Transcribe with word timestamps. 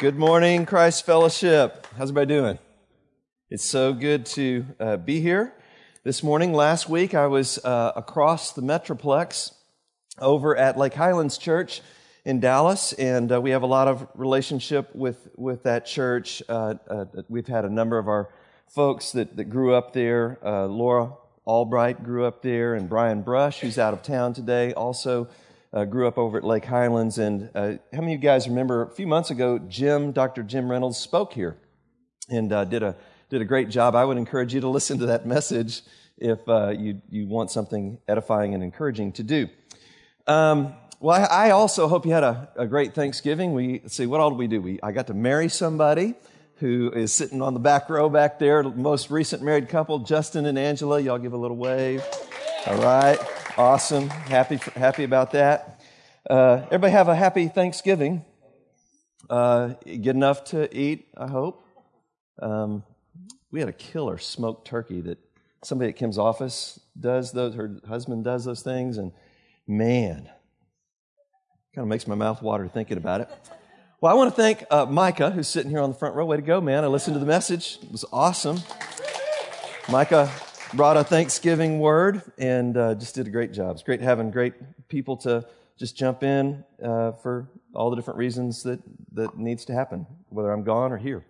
Good 0.00 0.16
morning, 0.16 0.64
Christ 0.64 1.04
Fellowship. 1.04 1.84
How's 1.96 2.10
everybody 2.10 2.28
doing? 2.28 2.58
It's 3.50 3.64
so 3.64 3.92
good 3.92 4.26
to 4.26 4.64
uh, 4.78 4.96
be 4.96 5.20
here 5.20 5.52
this 6.04 6.22
morning. 6.22 6.52
Last 6.52 6.88
week, 6.88 7.14
I 7.14 7.26
was 7.26 7.58
uh, 7.64 7.94
across 7.96 8.52
the 8.52 8.62
Metroplex 8.62 9.54
over 10.20 10.56
at 10.56 10.78
Lake 10.78 10.94
Highlands 10.94 11.36
Church 11.36 11.82
in 12.24 12.38
Dallas, 12.38 12.92
and 12.92 13.32
uh, 13.32 13.40
we 13.40 13.50
have 13.50 13.62
a 13.62 13.66
lot 13.66 13.88
of 13.88 14.06
relationship 14.14 14.94
with, 14.94 15.30
with 15.34 15.64
that 15.64 15.84
church. 15.84 16.44
Uh, 16.48 16.74
uh, 16.88 17.06
we've 17.28 17.48
had 17.48 17.64
a 17.64 17.68
number 17.68 17.98
of 17.98 18.06
our 18.06 18.28
folks 18.68 19.10
that, 19.10 19.36
that 19.36 19.46
grew 19.46 19.74
up 19.74 19.94
there. 19.94 20.38
Uh, 20.46 20.66
Laura 20.66 21.10
Albright 21.44 22.04
grew 22.04 22.24
up 22.24 22.40
there, 22.42 22.76
and 22.76 22.88
Brian 22.88 23.22
Brush, 23.22 23.58
who's 23.58 23.80
out 23.80 23.94
of 23.94 24.04
town 24.04 24.32
today, 24.32 24.72
also 24.74 25.26
uh, 25.72 25.84
grew 25.84 26.08
up 26.08 26.18
over 26.18 26.38
at 26.38 26.44
Lake 26.44 26.64
Highlands. 26.64 27.18
And 27.18 27.50
uh, 27.54 27.72
how 27.92 28.00
many 28.00 28.14
of 28.14 28.22
you 28.22 28.28
guys 28.28 28.48
remember 28.48 28.82
a 28.82 28.90
few 28.90 29.06
months 29.06 29.30
ago, 29.30 29.58
Jim, 29.58 30.12
Dr. 30.12 30.42
Jim 30.42 30.70
Reynolds, 30.70 30.98
spoke 30.98 31.32
here 31.32 31.56
and 32.28 32.52
uh, 32.52 32.64
did 32.64 32.82
a 32.82 32.96
did 33.30 33.42
a 33.42 33.44
great 33.44 33.68
job. 33.68 33.94
I 33.94 34.04
would 34.04 34.16
encourage 34.16 34.54
you 34.54 34.60
to 34.62 34.68
listen 34.78 34.98
to 34.98 35.06
that 35.06 35.26
message 35.26 35.82
if 36.16 36.46
uh, 36.48 36.70
you 36.70 37.00
you 37.10 37.26
want 37.26 37.50
something 37.50 37.98
edifying 38.08 38.54
and 38.54 38.62
encouraging 38.62 39.12
to 39.12 39.22
do. 39.22 39.48
Um, 40.26 40.74
well, 41.00 41.20
I, 41.30 41.48
I 41.48 41.50
also 41.50 41.86
hope 41.86 42.04
you 42.04 42.12
had 42.12 42.24
a, 42.24 42.48
a 42.56 42.66
great 42.66 42.94
Thanksgiving. 42.94 43.52
We 43.52 43.82
see 43.86 44.06
what 44.06 44.20
all 44.20 44.30
did 44.30 44.38
we 44.38 44.46
do? 44.46 44.60
We 44.60 44.80
I 44.82 44.92
got 44.92 45.06
to 45.08 45.14
marry 45.14 45.48
somebody 45.48 46.14
who 46.56 46.90
is 46.90 47.12
sitting 47.12 47.40
on 47.40 47.54
the 47.54 47.60
back 47.60 47.88
row 47.88 48.08
back 48.08 48.38
there. 48.38 48.62
Most 48.62 49.10
recent 49.10 49.42
married 49.42 49.68
couple, 49.68 50.00
Justin 50.00 50.46
and 50.46 50.58
Angela. 50.58 50.98
Y'all 51.00 51.18
give 51.18 51.32
a 51.32 51.36
little 51.36 51.56
wave. 51.56 52.02
All 52.66 52.78
right. 52.78 53.18
Awesome. 53.58 54.08
Happy, 54.08 54.54
happy 54.76 55.02
about 55.02 55.32
that. 55.32 55.80
Uh, 56.30 56.62
everybody 56.66 56.92
have 56.92 57.08
a 57.08 57.14
happy 57.16 57.48
Thanksgiving. 57.48 58.24
Uh, 59.28 59.70
get 59.84 60.14
enough 60.14 60.44
to 60.44 60.72
eat, 60.72 61.08
I 61.16 61.26
hope. 61.26 61.66
Um, 62.40 62.84
we 63.50 63.58
had 63.58 63.68
a 63.68 63.72
killer 63.72 64.16
smoked 64.16 64.64
turkey 64.64 65.00
that 65.00 65.18
somebody 65.64 65.90
at 65.90 65.96
Kim's 65.96 66.18
office 66.18 66.78
does 67.00 67.32
those, 67.32 67.56
her 67.56 67.80
husband 67.88 68.22
does 68.22 68.44
those 68.44 68.62
things, 68.62 68.96
and 68.96 69.10
man, 69.66 70.30
kind 71.74 71.82
of 71.82 71.88
makes 71.88 72.06
my 72.06 72.14
mouth 72.14 72.40
water 72.40 72.68
thinking 72.68 72.96
about 72.96 73.22
it. 73.22 73.28
Well, 74.00 74.12
I 74.12 74.14
want 74.14 74.32
to 74.32 74.40
thank 74.40 74.66
uh, 74.70 74.86
Micah, 74.86 75.32
who's 75.32 75.48
sitting 75.48 75.72
here 75.72 75.80
on 75.80 75.90
the 75.90 75.98
front 75.98 76.14
row. 76.14 76.24
Way 76.26 76.36
to 76.36 76.42
go, 76.42 76.60
man. 76.60 76.84
I 76.84 76.86
listened 76.86 77.14
to 77.14 77.20
the 77.20 77.26
message, 77.26 77.80
it 77.82 77.90
was 77.90 78.04
awesome. 78.12 78.60
Micah 79.88 80.30
brought 80.74 80.96
a 80.96 81.04
Thanksgiving 81.04 81.78
word 81.78 82.22
and 82.36 82.76
uh, 82.76 82.94
just 82.94 83.14
did 83.14 83.26
a 83.26 83.30
great 83.30 83.52
job. 83.52 83.72
It's 83.72 83.82
great 83.82 84.00
having 84.00 84.30
great 84.30 84.54
people 84.88 85.16
to 85.18 85.46
just 85.78 85.96
jump 85.96 86.22
in 86.22 86.64
uh, 86.82 87.12
for 87.12 87.48
all 87.74 87.90
the 87.90 87.96
different 87.96 88.18
reasons 88.18 88.62
that 88.64 88.80
that 89.12 89.38
needs 89.38 89.64
to 89.66 89.72
happen, 89.72 90.06
whether 90.28 90.50
I'm 90.50 90.64
gone 90.64 90.92
or 90.92 90.98
here. 90.98 91.24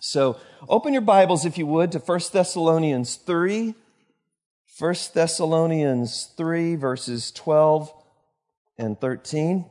So 0.00 0.38
open 0.68 0.92
your 0.92 1.02
Bibles, 1.02 1.44
if 1.44 1.56
you 1.56 1.66
would, 1.66 1.92
to 1.92 1.98
1 1.98 2.20
Thessalonians 2.32 3.16
3. 3.16 3.74
1 4.78 4.94
Thessalonians 5.14 6.32
3, 6.36 6.76
verses 6.76 7.30
12 7.32 7.92
and 8.76 9.00
13. 9.00 9.64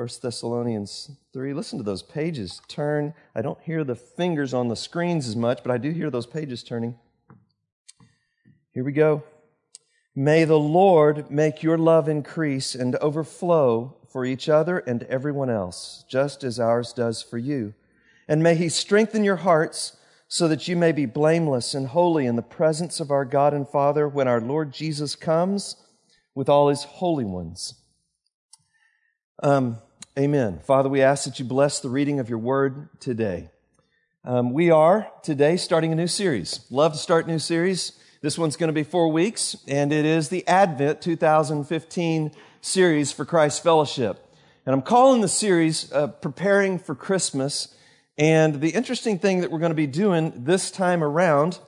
1 0.00 0.08
Thessalonians 0.22 1.10
3. 1.34 1.52
Listen 1.52 1.76
to 1.76 1.84
those 1.84 2.02
pages 2.02 2.62
turn. 2.68 3.12
I 3.34 3.42
don't 3.42 3.60
hear 3.60 3.84
the 3.84 3.94
fingers 3.94 4.54
on 4.54 4.68
the 4.68 4.74
screens 4.74 5.28
as 5.28 5.36
much, 5.36 5.60
but 5.62 5.70
I 5.70 5.76
do 5.76 5.90
hear 5.90 6.08
those 6.08 6.24
pages 6.24 6.62
turning. 6.62 6.94
Here 8.72 8.82
we 8.82 8.92
go. 8.92 9.24
May 10.16 10.44
the 10.44 10.58
Lord 10.58 11.30
make 11.30 11.62
your 11.62 11.76
love 11.76 12.08
increase 12.08 12.74
and 12.74 12.96
overflow 12.96 13.94
for 14.10 14.24
each 14.24 14.48
other 14.48 14.78
and 14.78 15.02
everyone 15.02 15.50
else, 15.50 16.02
just 16.08 16.44
as 16.44 16.58
ours 16.58 16.94
does 16.94 17.20
for 17.20 17.36
you. 17.36 17.74
And 18.26 18.42
may 18.42 18.54
He 18.54 18.70
strengthen 18.70 19.22
your 19.22 19.36
hearts 19.36 19.98
so 20.28 20.48
that 20.48 20.66
you 20.66 20.76
may 20.76 20.92
be 20.92 21.04
blameless 21.04 21.74
and 21.74 21.88
holy 21.88 22.24
in 22.24 22.36
the 22.36 22.42
presence 22.42 23.00
of 23.00 23.10
our 23.10 23.26
God 23.26 23.52
and 23.52 23.68
Father 23.68 24.08
when 24.08 24.28
our 24.28 24.40
Lord 24.40 24.72
Jesus 24.72 25.14
comes 25.14 25.76
with 26.34 26.48
all 26.48 26.70
His 26.70 26.84
holy 26.84 27.26
ones. 27.26 27.74
Um, 29.42 29.76
Amen. 30.20 30.60
Father, 30.62 30.90
we 30.90 31.00
ask 31.00 31.24
that 31.24 31.38
you 31.38 31.46
bless 31.46 31.80
the 31.80 31.88
reading 31.88 32.20
of 32.20 32.28
your 32.28 32.38
word 32.38 32.90
today. 33.00 33.48
Um, 34.22 34.52
we 34.52 34.70
are 34.70 35.10
today 35.22 35.56
starting 35.56 35.92
a 35.92 35.94
new 35.94 36.08
series. 36.08 36.66
Love 36.68 36.92
to 36.92 36.98
start 36.98 37.26
new 37.26 37.38
series. 37.38 37.92
This 38.20 38.36
one's 38.36 38.58
going 38.58 38.68
to 38.68 38.74
be 38.74 38.82
four 38.82 39.10
weeks, 39.10 39.56
and 39.66 39.94
it 39.94 40.04
is 40.04 40.28
the 40.28 40.46
Advent 40.46 41.00
2015 41.00 42.32
series 42.60 43.12
for 43.12 43.24
Christ 43.24 43.62
Fellowship. 43.62 44.22
And 44.66 44.74
I'm 44.74 44.82
calling 44.82 45.22
the 45.22 45.26
series 45.26 45.90
uh, 45.90 46.08
Preparing 46.08 46.78
for 46.78 46.94
Christmas. 46.94 47.74
And 48.18 48.60
the 48.60 48.72
interesting 48.72 49.18
thing 49.18 49.40
that 49.40 49.50
we're 49.50 49.58
going 49.58 49.70
to 49.70 49.74
be 49.74 49.86
doing 49.86 50.34
this 50.36 50.70
time 50.70 51.02
around 51.02 51.60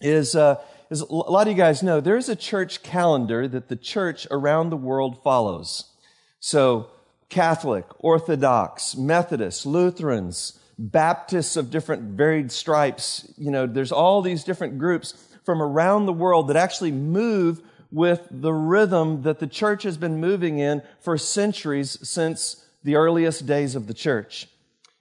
is, 0.00 0.36
uh, 0.36 0.62
is 0.88 1.00
a 1.00 1.12
lot 1.12 1.48
of 1.48 1.52
you 1.52 1.58
guys 1.58 1.82
know 1.82 2.00
there's 2.00 2.28
a 2.28 2.36
church 2.36 2.84
calendar 2.84 3.48
that 3.48 3.66
the 3.66 3.74
church 3.74 4.28
around 4.30 4.70
the 4.70 4.76
world 4.76 5.20
follows. 5.24 5.90
So 6.38 6.88
Catholic, 7.32 7.86
Orthodox, 7.98 8.94
Methodist, 8.94 9.64
Lutherans, 9.64 10.60
Baptists 10.78 11.56
of 11.56 11.70
different 11.70 12.16
varied 12.16 12.52
stripes. 12.52 13.32
You 13.36 13.50
know, 13.50 13.66
there's 13.66 13.90
all 13.90 14.20
these 14.20 14.44
different 14.44 14.78
groups 14.78 15.14
from 15.44 15.62
around 15.62 16.06
the 16.06 16.12
world 16.12 16.48
that 16.48 16.56
actually 16.56 16.92
move 16.92 17.62
with 17.90 18.26
the 18.30 18.52
rhythm 18.52 19.22
that 19.22 19.38
the 19.38 19.46
church 19.46 19.82
has 19.82 19.96
been 19.96 20.20
moving 20.20 20.58
in 20.58 20.82
for 21.00 21.16
centuries 21.16 21.98
since 22.06 22.66
the 22.84 22.96
earliest 22.96 23.46
days 23.46 23.74
of 23.74 23.86
the 23.86 23.94
church. 23.94 24.48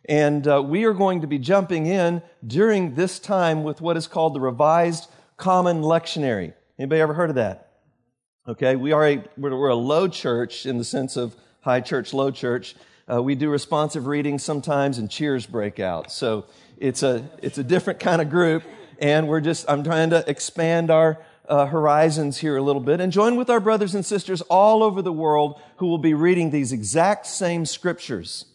And 0.07 0.47
uh, 0.47 0.63
we 0.63 0.85
are 0.85 0.93
going 0.93 1.21
to 1.21 1.27
be 1.27 1.37
jumping 1.37 1.85
in 1.85 2.21
during 2.45 2.95
this 2.95 3.19
time 3.19 3.63
with 3.63 3.81
what 3.81 3.97
is 3.97 4.07
called 4.07 4.35
the 4.35 4.41
Revised 4.41 5.09
Common 5.37 5.81
Lectionary. 5.81 6.53
Anybody 6.79 7.01
ever 7.01 7.13
heard 7.13 7.29
of 7.29 7.35
that? 7.35 7.71
Okay, 8.47 8.75
we 8.75 8.91
are 8.93 9.05
a, 9.05 9.23
we're 9.37 9.67
a 9.67 9.75
low 9.75 10.07
church 10.07 10.65
in 10.65 10.77
the 10.77 10.83
sense 10.83 11.17
of 11.17 11.35
high 11.61 11.81
church, 11.81 12.13
low 12.13 12.31
church. 12.31 12.75
Uh, 13.11 13.21
we 13.21 13.35
do 13.35 13.49
responsive 13.49 14.07
readings 14.07 14.43
sometimes 14.43 14.97
and 14.97 15.09
cheers 15.09 15.45
break 15.45 15.79
out. 15.79 16.11
So 16.11 16.45
it's 16.77 17.03
a, 17.03 17.29
it's 17.41 17.57
a 17.57 17.63
different 17.63 17.99
kind 17.99 18.21
of 18.21 18.29
group. 18.29 18.63
And 18.99 19.27
we're 19.27 19.41
just, 19.41 19.69
I'm 19.69 19.83
trying 19.83 20.11
to 20.11 20.23
expand 20.29 20.91
our 20.91 21.19
uh, 21.47 21.65
horizons 21.65 22.37
here 22.37 22.55
a 22.55 22.61
little 22.61 22.81
bit 22.81 23.01
and 23.01 23.11
join 23.11 23.35
with 23.35 23.49
our 23.49 23.59
brothers 23.59 23.95
and 23.95 24.05
sisters 24.05 24.41
all 24.41 24.83
over 24.83 25.01
the 25.01 25.11
world 25.11 25.59
who 25.77 25.87
will 25.87 25.97
be 25.97 26.13
reading 26.13 26.51
these 26.51 26.71
exact 26.71 27.25
same 27.25 27.65
scriptures. 27.65 28.45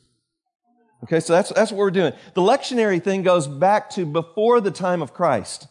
Okay, 1.04 1.20
so 1.20 1.34
that's, 1.34 1.50
that's 1.50 1.70
what 1.70 1.78
we're 1.78 1.90
doing. 1.90 2.12
The 2.34 2.40
lectionary 2.40 3.02
thing 3.02 3.22
goes 3.22 3.46
back 3.46 3.90
to 3.90 4.06
before 4.06 4.60
the 4.60 4.70
time 4.70 5.02
of 5.02 5.12
Christ. 5.12 5.68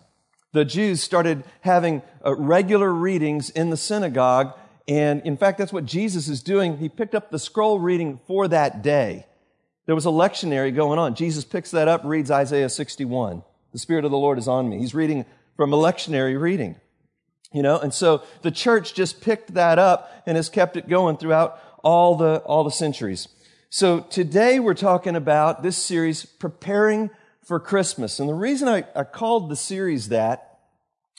The 0.51 0.65
Jews 0.65 1.01
started 1.01 1.43
having 1.61 2.01
uh, 2.23 2.35
regular 2.35 2.93
readings 2.93 3.49
in 3.49 3.71
the 3.71 3.77
synagogue 3.77 4.53
and 4.87 5.21
in 5.23 5.35
fact, 5.37 5.57
that's 5.57 5.73
what 5.73 5.85
Jesus 5.85 6.27
is 6.27 6.43
doing. 6.43 6.77
He 6.77 6.89
picked 6.89 7.15
up 7.15 7.31
the 7.31 7.39
scroll 7.39 7.79
reading 7.79 8.19
for 8.27 8.47
that 8.47 8.81
day. 8.81 9.25
There 9.85 9.95
was 9.95 10.05
a 10.05 10.09
lectionary 10.09 10.75
going 10.75 10.99
on. 10.99 11.15
Jesus 11.15 11.43
picks 11.45 11.71
that 11.71 11.87
up, 11.87 12.01
reads 12.03 12.31
Isaiah 12.31 12.69
61. 12.69 13.43
The 13.71 13.79
Spirit 13.79 14.05
of 14.05 14.11
the 14.11 14.17
Lord 14.17 14.37
is 14.37 14.47
on 14.47 14.69
me. 14.69 14.79
He's 14.79 14.93
reading 14.93 15.25
from 15.57 15.73
a 15.73 15.77
lectionary 15.77 16.39
reading. 16.39 16.75
You 17.51 17.63
know, 17.63 17.79
and 17.79 17.93
so 17.93 18.23
the 18.41 18.51
church 18.51 18.93
just 18.93 19.21
picked 19.21 19.53
that 19.53 19.79
up 19.79 20.11
and 20.25 20.35
has 20.35 20.49
kept 20.49 20.75
it 20.77 20.89
going 20.89 21.17
throughout 21.17 21.59
all 21.83 22.15
the, 22.15 22.41
all 22.45 22.63
the 22.63 22.71
centuries. 22.71 23.27
So 23.69 24.01
today 24.01 24.59
we're 24.59 24.73
talking 24.73 25.15
about 25.15 25.63
this 25.63 25.77
series, 25.77 26.25
Preparing 26.25 27.09
for 27.43 27.59
Christmas. 27.59 28.19
And 28.19 28.27
the 28.27 28.33
reason 28.33 28.67
I, 28.67 28.85
I 28.95 29.03
called 29.03 29.49
the 29.49 29.55
series 29.55 30.09
that, 30.09 30.59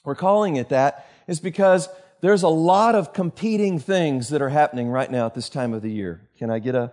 we're 0.05 0.15
calling 0.15 0.57
it 0.57 0.69
that, 0.71 1.09
is 1.27 1.41
because 1.41 1.89
there's 2.21 2.43
a 2.43 2.49
lot 2.49 2.95
of 2.95 3.13
competing 3.13 3.79
things 3.79 4.29
that 4.31 4.43
are 4.43 4.49
happening 4.49 4.89
right 4.89 5.11
now 5.11 5.27
at 5.27 5.35
this 5.35 5.49
time 5.49 5.75
of 5.75 5.83
the 5.83 5.91
year. 5.91 6.23
Can 6.39 6.51
I 6.51 6.59
get 6.59 6.75
a 6.75 6.93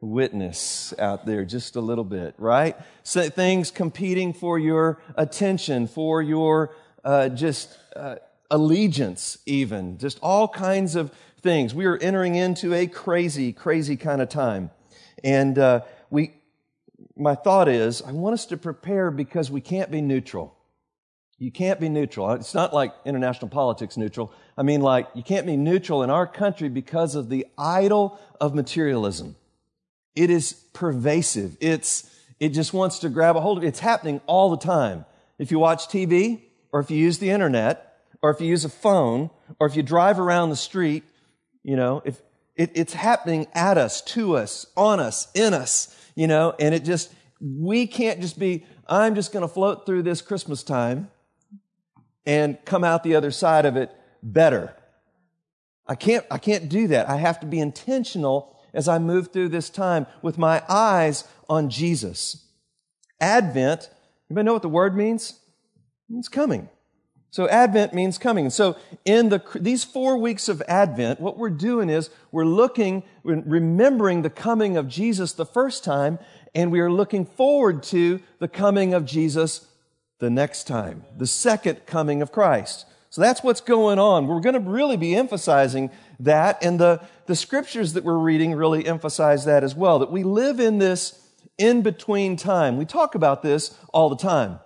witness 0.00 0.92
out 0.98 1.26
there 1.26 1.44
just 1.44 1.76
a 1.76 1.80
little 1.80 2.04
bit, 2.04 2.34
right? 2.38 2.76
So 3.02 3.28
things 3.28 3.70
competing 3.70 4.32
for 4.32 4.58
your 4.58 5.00
attention, 5.16 5.86
for 5.86 6.22
your 6.22 6.74
uh, 7.04 7.28
just 7.30 7.76
uh, 7.96 8.16
allegiance, 8.50 9.38
even. 9.46 9.98
Just 9.98 10.18
all 10.22 10.48
kinds 10.48 10.96
of 10.96 11.12
things. 11.40 11.74
We 11.74 11.86
are 11.86 11.96
entering 11.96 12.34
into 12.34 12.74
a 12.74 12.86
crazy, 12.86 13.52
crazy 13.52 13.96
kind 13.96 14.20
of 14.20 14.28
time. 14.28 14.70
And 15.22 15.58
uh, 15.58 15.80
we, 16.10 16.32
my 17.16 17.34
thought 17.34 17.68
is, 17.68 18.02
I 18.02 18.12
want 18.12 18.34
us 18.34 18.46
to 18.46 18.56
prepare 18.56 19.10
because 19.10 19.50
we 19.50 19.60
can't 19.60 19.90
be 19.90 20.00
neutral. 20.00 20.56
You 21.38 21.50
can't 21.50 21.80
be 21.80 21.88
neutral. 21.88 22.30
It's 22.32 22.54
not 22.54 22.72
like 22.72 22.94
international 23.04 23.48
politics 23.48 23.96
neutral. 23.96 24.32
I 24.56 24.62
mean, 24.62 24.80
like, 24.80 25.08
you 25.14 25.22
can't 25.22 25.46
be 25.46 25.56
neutral 25.56 26.02
in 26.02 26.10
our 26.10 26.26
country 26.26 26.68
because 26.68 27.14
of 27.14 27.28
the 27.28 27.46
idol 27.58 28.18
of 28.40 28.54
materialism. 28.54 29.36
It 30.14 30.30
is 30.30 30.52
pervasive. 30.72 31.56
It's, 31.60 32.08
it 32.38 32.50
just 32.50 32.72
wants 32.72 33.00
to 33.00 33.08
grab 33.08 33.36
a 33.36 33.40
hold 33.40 33.58
of 33.58 33.64
it. 33.64 33.68
It's 33.68 33.80
happening 33.80 34.20
all 34.26 34.50
the 34.50 34.64
time. 34.64 35.06
If 35.38 35.50
you 35.50 35.58
watch 35.58 35.88
TV, 35.88 36.42
or 36.72 36.80
if 36.80 36.90
you 36.90 36.96
use 36.96 37.18
the 37.18 37.30
internet, 37.30 37.98
or 38.22 38.30
if 38.30 38.40
you 38.40 38.46
use 38.46 38.64
a 38.64 38.68
phone, 38.68 39.30
or 39.58 39.66
if 39.66 39.76
you 39.76 39.82
drive 39.82 40.20
around 40.20 40.50
the 40.50 40.56
street, 40.56 41.02
you 41.62 41.76
know, 41.76 42.02
if 42.04 42.20
It, 42.56 42.70
it's 42.74 42.94
happening 42.94 43.48
at 43.52 43.76
us, 43.76 44.00
to 44.14 44.36
us, 44.36 44.66
on 44.76 45.00
us, 45.00 45.26
in 45.34 45.52
us, 45.54 45.88
you 46.14 46.28
know, 46.28 46.54
and 46.60 46.72
it 46.72 46.84
just, 46.84 47.12
we 47.40 47.88
can't 47.88 48.20
just 48.20 48.38
be, 48.38 48.64
I'm 48.86 49.16
just 49.16 49.32
going 49.32 49.42
to 49.42 49.52
float 49.52 49.84
through 49.86 50.04
this 50.04 50.22
Christmas 50.22 50.62
time 50.62 51.10
and 52.24 52.56
come 52.64 52.84
out 52.84 53.02
the 53.02 53.16
other 53.16 53.32
side 53.32 53.66
of 53.66 53.76
it 53.76 53.90
better. 54.24 54.74
I 55.86 55.94
can't, 55.94 56.24
I 56.30 56.38
can't 56.38 56.68
do 56.68 56.88
that. 56.88 57.08
I 57.08 57.16
have 57.16 57.38
to 57.40 57.46
be 57.46 57.60
intentional 57.60 58.56
as 58.72 58.88
I 58.88 58.98
move 58.98 59.32
through 59.32 59.50
this 59.50 59.70
time 59.70 60.06
with 60.22 60.38
my 60.38 60.62
eyes 60.68 61.24
on 61.48 61.70
Jesus. 61.70 62.46
Advent, 63.20 63.90
anybody 64.28 64.46
know 64.46 64.54
what 64.54 64.62
the 64.62 64.68
word 64.68 64.96
means? 64.96 65.38
It 66.08 66.14
means 66.14 66.28
coming. 66.28 66.68
So 67.30 67.48
Advent 67.48 67.92
means 67.92 68.16
coming. 68.16 68.48
So 68.50 68.76
in 69.04 69.28
the, 69.28 69.42
these 69.56 69.82
four 69.84 70.16
weeks 70.16 70.48
of 70.48 70.62
Advent, 70.68 71.20
what 71.20 71.36
we're 71.36 71.50
doing 71.50 71.90
is 71.90 72.10
we're 72.30 72.44
looking, 72.44 73.02
we're 73.22 73.42
remembering 73.44 74.22
the 74.22 74.30
coming 74.30 74.76
of 74.76 74.88
Jesus 74.88 75.32
the 75.32 75.44
first 75.44 75.84
time, 75.84 76.18
and 76.54 76.70
we 76.70 76.80
are 76.80 76.90
looking 76.90 77.26
forward 77.26 77.82
to 77.84 78.20
the 78.38 78.48
coming 78.48 78.94
of 78.94 79.04
Jesus 79.04 79.66
the 80.20 80.30
next 80.30 80.68
time, 80.68 81.04
the 81.16 81.26
second 81.26 81.86
coming 81.86 82.22
of 82.22 82.30
Christ. 82.30 82.86
So 83.14 83.20
that's 83.20 83.44
what's 83.44 83.60
going 83.60 84.00
on. 84.00 84.26
We're 84.26 84.40
going 84.40 84.60
to 84.60 84.68
really 84.68 84.96
be 84.96 85.14
emphasizing 85.14 85.92
that, 86.18 86.64
and 86.64 86.80
the, 86.80 87.00
the 87.26 87.36
scriptures 87.36 87.92
that 87.92 88.02
we're 88.02 88.18
reading 88.18 88.54
really 88.54 88.84
emphasize 88.84 89.44
that 89.44 89.62
as 89.62 89.72
well, 89.72 90.00
that 90.00 90.10
we 90.10 90.24
live 90.24 90.58
in 90.58 90.78
this 90.78 91.24
in 91.56 91.82
between 91.82 92.36
time. 92.36 92.76
We 92.76 92.86
talk 92.86 93.14
about 93.14 93.40
this 93.40 93.78
all 93.92 94.08
the 94.08 94.16
time. 94.16 94.58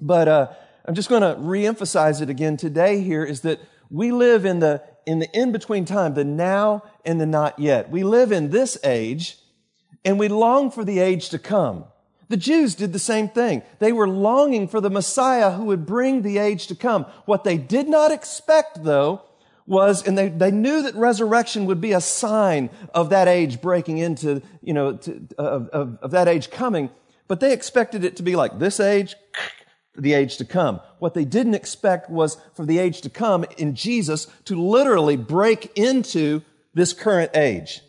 But 0.00 0.28
uh, 0.28 0.52
I'm 0.84 0.94
just 0.94 1.08
going 1.08 1.22
to 1.22 1.34
reemphasize 1.40 2.22
it 2.22 2.30
again 2.30 2.56
today 2.56 3.00
here 3.00 3.24
is 3.24 3.40
that 3.40 3.58
we 3.90 4.12
live 4.12 4.44
in 4.44 4.60
the, 4.60 4.84
in 5.04 5.18
the 5.18 5.28
in 5.36 5.50
between 5.50 5.84
time, 5.84 6.14
the 6.14 6.22
now 6.22 6.84
and 7.04 7.20
the 7.20 7.26
not 7.26 7.58
yet. 7.58 7.90
We 7.90 8.04
live 8.04 8.30
in 8.30 8.50
this 8.50 8.78
age 8.84 9.36
and 10.04 10.16
we 10.16 10.28
long 10.28 10.70
for 10.70 10.84
the 10.84 11.00
age 11.00 11.30
to 11.30 11.40
come. 11.40 11.86
The 12.30 12.36
Jews 12.36 12.76
did 12.76 12.92
the 12.92 13.00
same 13.00 13.28
thing. 13.28 13.62
They 13.80 13.90
were 13.90 14.08
longing 14.08 14.68
for 14.68 14.80
the 14.80 14.88
Messiah 14.88 15.50
who 15.50 15.64
would 15.64 15.84
bring 15.84 16.22
the 16.22 16.38
age 16.38 16.68
to 16.68 16.76
come. 16.76 17.02
What 17.24 17.42
they 17.42 17.58
did 17.58 17.88
not 17.88 18.12
expect 18.12 18.84
though 18.84 19.22
was, 19.66 20.06
and 20.06 20.16
they, 20.16 20.28
they 20.28 20.52
knew 20.52 20.82
that 20.84 20.94
resurrection 20.94 21.66
would 21.66 21.80
be 21.80 21.90
a 21.90 22.00
sign 22.00 22.70
of 22.94 23.10
that 23.10 23.26
age 23.26 23.60
breaking 23.60 23.98
into, 23.98 24.42
you 24.62 24.72
know, 24.72 24.96
to, 24.98 25.26
of, 25.38 25.68
of, 25.70 25.98
of 26.02 26.10
that 26.12 26.28
age 26.28 26.52
coming, 26.52 26.90
but 27.26 27.40
they 27.40 27.52
expected 27.52 28.04
it 28.04 28.14
to 28.16 28.22
be 28.22 28.36
like 28.36 28.60
this 28.60 28.78
age, 28.78 29.16
the 29.98 30.12
age 30.12 30.36
to 30.36 30.44
come. 30.44 30.80
What 31.00 31.14
they 31.14 31.24
didn't 31.24 31.54
expect 31.54 32.10
was 32.10 32.36
for 32.54 32.64
the 32.64 32.78
age 32.78 33.00
to 33.00 33.10
come 33.10 33.44
in 33.58 33.74
Jesus 33.74 34.28
to 34.44 34.54
literally 34.54 35.16
break 35.16 35.76
into 35.76 36.42
this 36.74 36.92
current 36.92 37.36
age. 37.36 37.80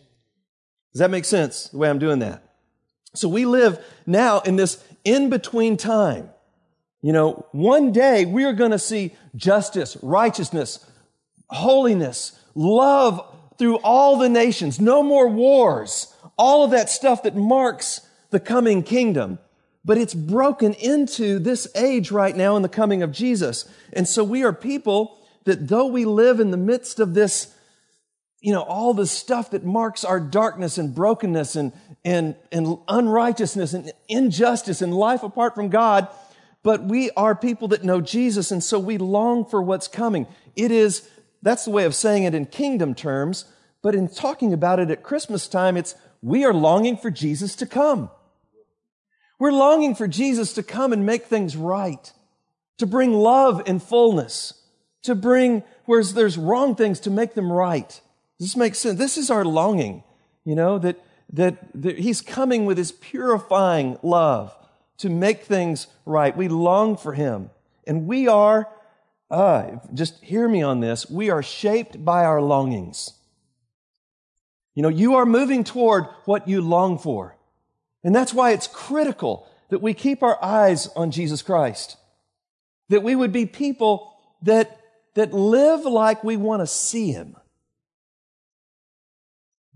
Does 0.94 1.00
that 1.00 1.12
make 1.12 1.26
sense 1.26 1.70
the 1.70 1.78
way 1.78 1.92
I'm 1.92 2.00
doing 2.00 2.20
that? 2.20 2.51
So 3.14 3.28
we 3.28 3.46
live 3.46 3.84
now 4.06 4.40
in 4.42 4.56
this 4.56 4.84
in 5.04 5.30
between 5.30 5.78
time. 5.78 6.30
You 7.02 7.14
know, 7.14 7.46
one 7.52 7.92
day 7.92 8.26
we 8.26 8.44
are 8.46 8.54
going 8.54 8.72
to 8.72 8.80
see 8.80 9.16
justice, 9.36 9.98
righteousness, 10.02 10.86
holiness, 11.50 12.40
love 12.54 13.26
through 13.58 13.78
all 13.78 14.18
the 14.18 14.30
nations, 14.30 14.80
no 14.80 15.02
more 15.02 15.28
wars, 15.28 16.14
all 16.38 16.64
of 16.64 16.72
that 16.72 16.90
stuff 16.90 17.24
that 17.24 17.36
marks 17.36 18.02
the 18.30 18.40
coming 18.40 18.84
kingdom 18.84 19.40
but 19.84 19.98
it's 19.98 20.14
broken 20.14 20.74
into 20.76 21.40
this 21.40 21.68
age 21.76 22.12
right 22.12 22.36
now 22.36 22.56
in 22.56 22.62
the 22.62 22.70
coming 22.70 23.02
of 23.02 23.12
Jesus. 23.12 23.66
And 23.94 24.08
so 24.08 24.24
we 24.24 24.44
are 24.44 24.54
people 24.54 25.18
that 25.46 25.68
though 25.68 25.88
we 25.88 26.06
live 26.06 26.40
in 26.40 26.52
the 26.52 26.58
midst 26.58 27.00
of 27.00 27.14
this, 27.14 27.56
you 28.42 28.52
know, 28.52 28.62
all 28.62 28.94
the 28.94 29.06
stuff 29.06 29.52
that 29.52 29.64
marks 29.64 30.04
our 30.04 30.20
darkness 30.20 30.78
and 30.80 30.96
brokenness 30.96 31.56
and, 31.56 31.72
and, 32.04 32.36
and 32.52 32.78
unrighteousness 32.88 33.74
and 33.74 33.92
injustice 34.10 34.82
and 34.82 34.94
life 34.94 35.22
apart 35.22 35.54
from 35.54 35.70
God, 35.70 36.08
but 36.64 36.84
we 36.84 37.12
are 37.12 37.36
people 37.36 37.68
that 37.70 37.84
know 37.84 38.02
Jesus. 38.02 38.52
And 38.52 38.64
so 38.64 38.80
we 38.80 38.98
long 38.98 39.46
for 39.46 39.62
what's 39.62 39.88
coming. 39.88 40.26
It 40.56 40.72
is, 40.72 41.08
that's 41.44 41.66
the 41.66 41.72
way 41.72 41.86
of 41.86 41.94
saying 41.94 42.24
it 42.24 42.34
in 42.34 42.48
kingdom 42.48 42.96
terms. 42.96 43.46
But 43.84 43.96
in 43.96 44.08
talking 44.08 44.54
about 44.54 44.80
it 44.80 44.90
at 44.90 45.04
Christmas 45.04 45.48
time, 45.48 45.78
it's 45.78 45.96
we 46.22 46.44
are 46.44 46.54
longing 46.54 46.98
for 46.98 47.12
Jesus 47.12 47.56
to 47.58 47.66
come. 47.66 48.10
We're 49.40 49.52
longing 49.52 49.96
for 49.96 50.08
Jesus 50.08 50.54
to 50.54 50.64
come 50.64 50.94
and 50.94 51.04
make 51.04 51.26
things 51.26 51.56
right, 51.56 52.12
to 52.78 52.86
bring 52.86 53.14
love 53.14 53.64
and 53.66 53.82
fullness, 53.82 54.54
to 55.04 55.16
bring 55.16 55.64
where 55.86 56.04
there's 56.04 56.38
wrong 56.38 56.76
things 56.76 57.00
to 57.02 57.10
make 57.10 57.34
them 57.34 57.52
right. 57.52 58.00
Does 58.42 58.54
this 58.54 58.58
make 58.58 58.74
sense? 58.74 58.98
This 58.98 59.20
is 59.20 59.30
our 59.30 59.46
longing, 59.46 60.02
you 60.46 60.56
know, 60.56 60.80
that, 60.80 61.00
that, 61.34 61.60
that 61.80 62.00
He's 62.00 62.22
coming 62.22 62.66
with 62.66 62.76
His 62.76 62.92
purifying 62.92 64.00
love 64.02 64.52
to 64.98 65.10
make 65.12 65.44
things 65.44 65.86
right. 66.08 66.36
We 66.36 66.48
long 66.48 66.98
for 66.98 67.14
Him. 67.14 67.52
And 67.86 68.08
we 68.08 68.28
are, 68.28 68.68
uh, 69.30 69.74
just 69.94 70.24
hear 70.24 70.50
me 70.50 70.64
on 70.64 70.80
this, 70.80 71.08
we 71.08 71.30
are 71.30 71.44
shaped 71.44 72.04
by 72.04 72.26
our 72.26 72.42
longings. 72.42 73.14
You 74.74 74.82
know, 74.82 74.90
you 74.90 75.18
are 75.18 75.26
moving 75.28 75.64
toward 75.64 76.06
what 76.26 76.48
you 76.48 76.62
long 76.62 76.98
for. 76.98 77.38
And 78.04 78.16
that's 78.16 78.34
why 78.34 78.54
it's 78.54 78.66
critical 78.66 79.48
that 79.70 79.84
we 79.84 79.94
keep 79.94 80.24
our 80.24 80.44
eyes 80.44 80.88
on 80.96 81.12
Jesus 81.12 81.44
Christ. 81.44 81.96
That 82.90 83.04
we 83.04 83.16
would 83.16 83.32
be 83.32 83.46
people 83.46 84.16
that, 84.42 84.80
that 85.14 85.32
live 85.32 85.82
like 85.82 86.24
we 86.24 86.38
want 86.38 86.64
to 86.64 86.68
see 86.68 87.12
Him. 87.12 87.36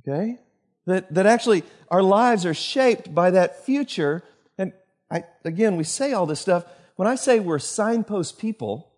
Okay? 0.07 0.39
That, 0.85 1.13
that 1.13 1.25
actually 1.25 1.63
our 1.89 2.03
lives 2.03 2.45
are 2.45 2.53
shaped 2.53 3.13
by 3.13 3.31
that 3.31 3.65
future. 3.65 4.23
And 4.57 4.73
I, 5.09 5.23
again, 5.43 5.77
we 5.77 5.83
say 5.83 6.13
all 6.13 6.25
this 6.25 6.39
stuff. 6.39 6.65
When 6.95 7.07
I 7.07 7.15
say 7.15 7.39
we're 7.39 7.59
signpost 7.59 8.37
people, 8.37 8.91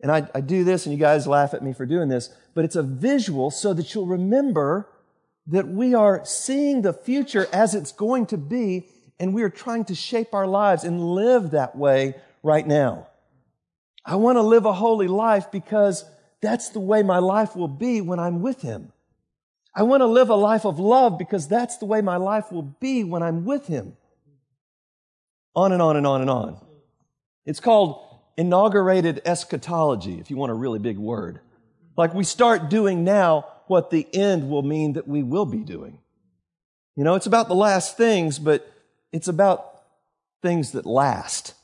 and 0.00 0.10
I, 0.10 0.28
I 0.34 0.40
do 0.40 0.64
this 0.64 0.84
and 0.84 0.92
you 0.92 0.98
guys 0.98 1.26
laugh 1.26 1.54
at 1.54 1.62
me 1.62 1.72
for 1.72 1.86
doing 1.86 2.08
this, 2.08 2.34
but 2.54 2.64
it's 2.64 2.76
a 2.76 2.82
visual 2.82 3.50
so 3.50 3.72
that 3.72 3.94
you'll 3.94 4.06
remember 4.06 4.88
that 5.46 5.68
we 5.68 5.94
are 5.94 6.24
seeing 6.24 6.82
the 6.82 6.92
future 6.92 7.46
as 7.52 7.74
it's 7.74 7.92
going 7.92 8.26
to 8.26 8.36
be, 8.36 8.88
and 9.18 9.32
we 9.32 9.42
are 9.42 9.50
trying 9.50 9.84
to 9.86 9.94
shape 9.94 10.34
our 10.34 10.46
lives 10.46 10.84
and 10.84 11.00
live 11.14 11.52
that 11.52 11.76
way 11.76 12.14
right 12.42 12.66
now. 12.66 13.08
I 14.04 14.16
want 14.16 14.36
to 14.36 14.42
live 14.42 14.66
a 14.66 14.72
holy 14.72 15.08
life 15.08 15.50
because 15.50 16.04
that's 16.40 16.70
the 16.70 16.80
way 16.80 17.02
my 17.02 17.18
life 17.18 17.54
will 17.54 17.68
be 17.68 18.00
when 18.00 18.18
I'm 18.18 18.42
with 18.42 18.62
Him. 18.62 18.92
I 19.74 19.84
want 19.84 20.02
to 20.02 20.06
live 20.06 20.28
a 20.28 20.34
life 20.34 20.66
of 20.66 20.78
love 20.78 21.18
because 21.18 21.48
that's 21.48 21.78
the 21.78 21.86
way 21.86 22.02
my 22.02 22.16
life 22.16 22.52
will 22.52 22.62
be 22.62 23.04
when 23.04 23.22
I'm 23.22 23.44
with 23.44 23.66
Him. 23.66 23.96
On 25.54 25.72
and 25.72 25.80
on 25.80 25.96
and 25.96 26.06
on 26.06 26.20
and 26.20 26.30
on. 26.30 26.58
It's 27.44 27.60
called 27.60 28.02
inaugurated 28.36 29.22
eschatology, 29.24 30.18
if 30.18 30.30
you 30.30 30.36
want 30.36 30.52
a 30.52 30.54
really 30.54 30.78
big 30.78 30.98
word. 30.98 31.40
Like 31.96 32.14
we 32.14 32.24
start 32.24 32.70
doing 32.70 33.04
now 33.04 33.46
what 33.66 33.90
the 33.90 34.06
end 34.14 34.48
will 34.48 34.62
mean 34.62 34.94
that 34.94 35.08
we 35.08 35.22
will 35.22 35.46
be 35.46 35.58
doing. 35.58 35.98
You 36.96 37.04
know, 37.04 37.14
it's 37.14 37.26
about 37.26 37.48
the 37.48 37.54
last 37.54 37.96
things, 37.96 38.38
but 38.38 38.70
it's 39.12 39.28
about 39.28 39.82
things 40.42 40.72
that 40.72 40.86
last. 40.86 41.54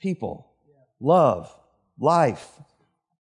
People, 0.00 0.50
love, 1.00 1.54
life. 1.98 2.48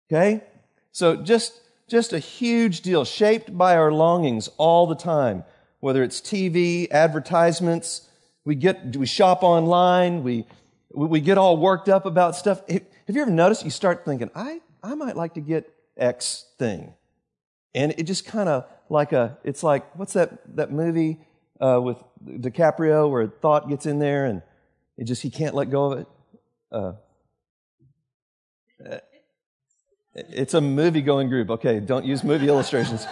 Okay? 0.10 0.44
So 0.92 1.16
just, 1.16 1.60
just 1.88 2.12
a 2.12 2.20
huge 2.20 2.82
deal, 2.82 3.06
shaped 3.06 3.58
by 3.58 3.76
our 3.76 3.92
longings 3.92 4.50
all 4.58 4.88
the 4.88 4.96
time, 4.96 5.44
whether 5.80 6.04
it's 6.04 6.20
TV, 6.20 6.90
advertisements, 6.92 8.10
we 8.44 8.56
get, 8.56 8.96
we 8.96 9.06
shop 9.06 9.44
online, 9.44 10.24
we, 10.24 10.46
we 10.94 11.22
get 11.22 11.38
all 11.38 11.58
worked 11.58 11.90
up 11.90 12.06
about 12.06 12.36
stuff. 12.36 12.62
Have 12.70 12.82
you 13.08 13.22
ever 13.22 13.32
noticed 13.32 13.64
you 13.64 13.72
start 13.72 14.06
thinking, 14.06 14.30
I, 14.36 14.62
I 14.84 14.96
might 14.96 15.16
like 15.16 15.36
to 15.36 15.42
get 15.42 15.74
X 15.96 16.46
thing? 16.58 16.94
And 17.74 17.94
it 17.98 18.04
just 18.04 18.26
kind 18.26 18.50
of 18.50 18.66
like 18.90 19.14
a, 19.14 19.38
it's 19.44 19.64
like, 19.64 19.96
what's 19.98 20.14
that, 20.14 20.56
that 20.56 20.72
movie 20.72 21.20
uh, 21.62 21.80
with 21.82 22.02
DiCaprio 22.26 23.10
where 23.10 23.24
a 23.24 23.28
thought 23.28 23.70
gets 23.70 23.86
in 23.86 24.00
there 24.00 24.26
and 24.26 24.42
it 24.98 25.06
just, 25.06 25.22
he 25.22 25.30
can't 25.30 25.56
let 25.56 25.70
go 25.70 25.92
of 25.92 26.00
it? 26.00 26.08
Uh, 26.72 26.94
it's 30.18 30.54
a 30.54 30.62
movie 30.62 31.02
going 31.02 31.30
group. 31.30 31.50
Okay, 31.50 31.80
don't 31.80 32.06
use 32.06 32.24
movie 32.24 32.48
illustrations. 32.54 33.06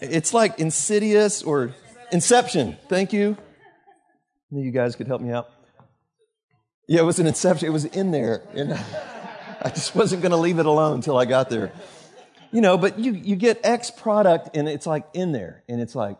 It's 0.00 0.32
like 0.32 0.58
Insidious 0.58 1.42
or 1.42 1.74
Inception. 2.12 2.76
Thank 2.88 3.12
you. 3.12 3.36
You 4.50 4.70
guys 4.70 4.96
could 4.96 5.06
help 5.06 5.20
me 5.20 5.32
out. 5.32 5.48
Yeah, 6.88 7.00
it 7.00 7.04
was 7.04 7.18
an 7.18 7.26
Inception. 7.26 7.68
It 7.68 7.72
was 7.72 7.84
in 7.84 8.10
there. 8.10 8.42
And 8.54 8.72
I 9.62 9.68
just 9.70 9.94
wasn't 9.94 10.22
going 10.22 10.32
to 10.32 10.38
leave 10.38 10.58
it 10.58 10.66
alone 10.66 10.94
until 10.94 11.16
I 11.16 11.24
got 11.24 11.50
there 11.50 11.72
you 12.52 12.60
know, 12.60 12.76
but 12.76 12.98
you, 12.98 13.12
you 13.12 13.36
get 13.36 13.60
X 13.64 13.90
product 13.90 14.56
and 14.56 14.68
it's 14.68 14.86
like 14.86 15.06
in 15.14 15.32
there. 15.32 15.62
And 15.68 15.80
it's 15.80 15.94
like, 15.94 16.16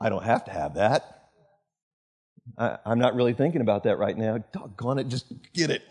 I 0.00 0.08
don't 0.08 0.24
have 0.24 0.44
to 0.46 0.50
have 0.50 0.74
that. 0.74 1.19
I, 2.58 2.78
am 2.86 2.98
not 2.98 3.14
really 3.14 3.32
thinking 3.32 3.60
about 3.60 3.84
that 3.84 3.98
right 3.98 4.16
now. 4.16 4.38
Doggone 4.52 4.98
it, 4.98 5.08
just 5.08 5.26
get 5.52 5.70
it. 5.70 5.82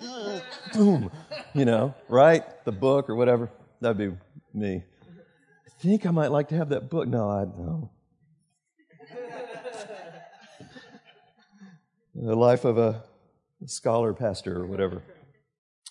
Boom. 0.73 1.11
You 1.53 1.65
know, 1.65 1.95
right? 2.07 2.43
The 2.65 2.71
book 2.71 3.09
or 3.09 3.15
whatever. 3.15 3.49
That'd 3.81 3.97
be 3.97 4.17
me. 4.53 4.83
I 5.67 5.81
think 5.81 6.05
I 6.05 6.11
might 6.11 6.31
like 6.31 6.49
to 6.49 6.55
have 6.55 6.69
that 6.69 6.89
book. 6.89 7.07
No, 7.07 7.29
I 7.29 7.45
don't. 7.45 7.89
the 12.15 12.35
life 12.35 12.65
of 12.65 12.77
a 12.77 13.03
scholar, 13.65 14.13
pastor, 14.13 14.61
or 14.61 14.65
whatever. 14.65 15.01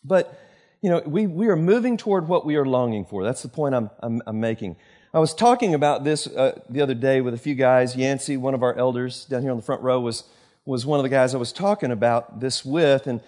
But, 0.04 0.38
you 0.82 0.90
know, 0.90 1.02
we, 1.06 1.26
we 1.26 1.48
are 1.48 1.56
moving 1.56 1.96
toward 1.96 2.28
what 2.28 2.44
we 2.44 2.56
are 2.56 2.66
longing 2.66 3.04
for. 3.04 3.25
That's 3.25 3.42
the 3.42 3.48
point 3.48 3.75
I'm, 3.75 3.90
I'm, 4.00 4.22
I'm 4.26 4.40
making. 4.40 4.76
I 5.12 5.20
was 5.20 5.34
talking 5.34 5.75
about 5.75 6.04
this 6.04 6.26
uh, 6.26 6.60
the 6.68 6.82
other 6.82 6.94
day 6.94 7.20
with 7.20 7.34
a 7.34 7.38
few 7.38 7.54
guys. 7.54 7.96
Yancey, 7.96 8.37
one 8.37 8.54
of 8.54 8.62
our 8.62 8.76
elders 8.76 9.25
down 9.25 9.42
here 9.42 9.50
on 9.50 9.56
the 9.56 9.62
front 9.62 9.82
row, 9.82 10.00
was, 10.00 10.25
was 10.68 10.84
one 10.84 10.98
of 10.98 11.02
the 11.02 11.08
guys 11.08 11.34
I 11.34 11.38
was 11.38 11.50
talking 11.50 11.90
about 11.90 12.40
this 12.40 12.62
with. 12.62 13.06
And, 13.06 13.22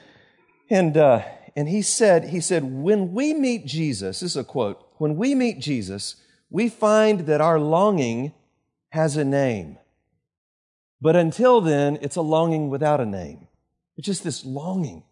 and, 0.68 0.94
uh, 0.94 1.22
and 1.56 1.70
he 1.70 1.80
said, 1.80 2.28
he 2.28 2.38
said, 2.38 2.62
when 2.64 3.14
we 3.14 3.32
meet 3.32 3.64
Jesus, 3.64 4.20
this 4.20 4.32
is 4.32 4.36
a 4.36 4.44
quote, 4.44 4.86
when 4.98 5.16
we 5.16 5.34
meet 5.34 5.58
Jesus, 5.58 6.16
we 6.50 6.68
find 6.68 7.20
that 7.20 7.40
our 7.40 7.58
longing 7.58 8.34
has 8.90 9.16
a 9.16 9.24
name. 9.24 9.78
But 11.00 11.16
until 11.16 11.62
then, 11.62 11.96
it's 12.02 12.16
a 12.16 12.20
longing 12.20 12.68
without 12.68 13.00
a 13.00 13.06
name. 13.06 13.48
It's 13.96 14.06
just 14.06 14.22
this 14.22 14.44
longing. 14.44 15.02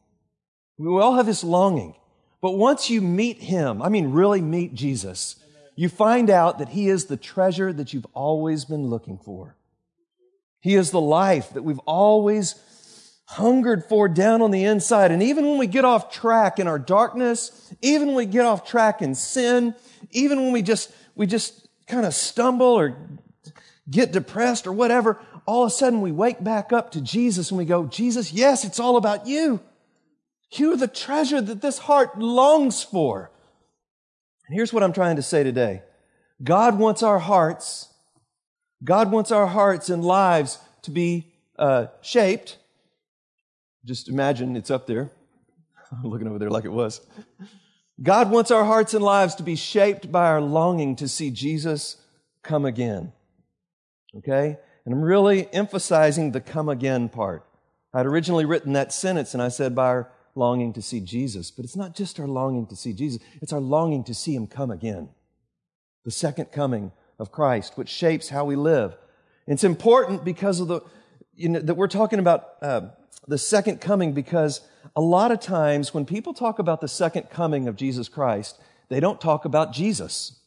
We 0.76 1.00
all 1.00 1.14
have 1.14 1.24
this 1.24 1.42
longing. 1.42 1.94
But 2.42 2.58
once 2.58 2.90
you 2.90 3.00
meet 3.00 3.40
Him, 3.40 3.80
I 3.80 3.88
mean, 3.88 4.12
really 4.12 4.42
meet 4.42 4.74
Jesus, 4.74 5.36
you 5.76 5.88
find 5.88 6.28
out 6.28 6.58
that 6.58 6.68
He 6.68 6.90
is 6.90 7.06
the 7.06 7.16
treasure 7.16 7.72
that 7.72 7.94
you've 7.94 8.06
always 8.12 8.66
been 8.66 8.88
looking 8.88 9.16
for. 9.16 9.56
He 10.60 10.74
is 10.74 10.90
the 10.90 11.00
life 11.00 11.50
that 11.50 11.62
we've 11.62 11.78
always 11.80 12.54
hungered 13.26 13.84
for 13.84 14.08
down 14.08 14.40
on 14.40 14.50
the 14.50 14.64
inside. 14.64 15.10
And 15.10 15.22
even 15.22 15.46
when 15.46 15.58
we 15.58 15.66
get 15.66 15.84
off 15.84 16.10
track 16.10 16.58
in 16.58 16.66
our 16.66 16.78
darkness, 16.78 17.72
even 17.82 18.08
when 18.08 18.16
we 18.16 18.26
get 18.26 18.46
off 18.46 18.66
track 18.66 19.02
in 19.02 19.14
sin, 19.14 19.74
even 20.10 20.40
when 20.40 20.52
we 20.52 20.62
just, 20.62 20.90
we 21.14 21.26
just 21.26 21.68
kind 21.86 22.06
of 22.06 22.14
stumble 22.14 22.66
or 22.66 22.96
get 23.90 24.12
depressed 24.12 24.66
or 24.66 24.72
whatever, 24.72 25.20
all 25.46 25.64
of 25.64 25.68
a 25.68 25.70
sudden 25.70 26.00
we 26.00 26.12
wake 26.12 26.42
back 26.42 26.72
up 26.72 26.92
to 26.92 27.00
Jesus 27.00 27.50
and 27.50 27.58
we 27.58 27.64
go, 27.64 27.86
Jesus, 27.86 28.32
yes, 28.32 28.64
it's 28.64 28.80
all 28.80 28.96
about 28.96 29.26
you. 29.26 29.60
You 30.52 30.72
are 30.72 30.76
the 30.76 30.88
treasure 30.88 31.40
that 31.40 31.60
this 31.60 31.78
heart 31.78 32.18
longs 32.18 32.82
for. 32.82 33.30
And 34.46 34.56
here's 34.56 34.72
what 34.72 34.82
I'm 34.82 34.94
trying 34.94 35.16
to 35.16 35.22
say 35.22 35.42
today. 35.42 35.82
God 36.42 36.78
wants 36.78 37.02
our 37.02 37.18
hearts, 37.18 37.92
God 38.82 39.10
wants 39.10 39.30
our 39.30 39.46
hearts 39.46 39.90
and 39.90 40.04
lives 40.04 40.58
to 40.82 40.90
be 40.90 41.32
uh, 41.58 41.86
shaped. 42.00 42.58
Just 43.84 44.08
imagine 44.08 44.56
it's 44.56 44.70
up 44.70 44.86
there. 44.86 45.10
I'm 45.92 46.10
looking 46.10 46.28
over 46.28 46.38
there 46.38 46.50
like 46.50 46.64
it 46.64 46.72
was. 46.72 47.00
God 48.00 48.30
wants 48.30 48.50
our 48.50 48.64
hearts 48.64 48.94
and 48.94 49.02
lives 49.02 49.34
to 49.36 49.42
be 49.42 49.56
shaped 49.56 50.12
by 50.12 50.26
our 50.26 50.40
longing 50.40 50.94
to 50.96 51.08
see 51.08 51.30
Jesus 51.30 51.96
come 52.42 52.64
again. 52.64 53.12
Okay? 54.16 54.56
And 54.84 54.94
I'm 54.94 55.02
really 55.02 55.52
emphasizing 55.52 56.30
the 56.30 56.40
come 56.40 56.68
again 56.68 57.08
part. 57.08 57.44
I'd 57.92 58.06
originally 58.06 58.44
written 58.44 58.74
that 58.74 58.92
sentence 58.92 59.34
and 59.34 59.42
I 59.42 59.48
said 59.48 59.74
by 59.74 59.86
our 59.86 60.12
longing 60.34 60.72
to 60.74 60.82
see 60.82 61.00
Jesus, 61.00 61.50
but 61.50 61.64
it's 61.64 61.76
not 61.76 61.96
just 61.96 62.20
our 62.20 62.28
longing 62.28 62.66
to 62.68 62.76
see 62.76 62.92
Jesus, 62.92 63.20
it's 63.42 63.52
our 63.52 63.60
longing 63.60 64.04
to 64.04 64.14
see 64.14 64.34
him 64.34 64.46
come 64.46 64.70
again. 64.70 65.08
The 66.04 66.10
second 66.12 66.52
coming 66.52 66.92
of 67.18 67.32
Christ, 67.32 67.76
which 67.76 67.88
shapes 67.88 68.28
how 68.28 68.44
we 68.44 68.56
live. 68.56 68.96
It's 69.46 69.64
important 69.64 70.24
because 70.24 70.60
of 70.60 70.68
the, 70.68 70.80
you 71.34 71.48
know, 71.48 71.60
that 71.60 71.74
we're 71.74 71.88
talking 71.88 72.18
about 72.18 72.48
uh, 72.62 72.82
the 73.26 73.38
second 73.38 73.80
coming 73.80 74.12
because 74.12 74.60
a 74.94 75.00
lot 75.00 75.30
of 75.30 75.40
times 75.40 75.92
when 75.92 76.04
people 76.04 76.34
talk 76.34 76.58
about 76.58 76.80
the 76.80 76.88
second 76.88 77.30
coming 77.30 77.68
of 77.68 77.76
Jesus 77.76 78.08
Christ, 78.08 78.58
they 78.88 79.00
don't 79.00 79.20
talk 79.20 79.44
about 79.44 79.72
Jesus. 79.72 80.40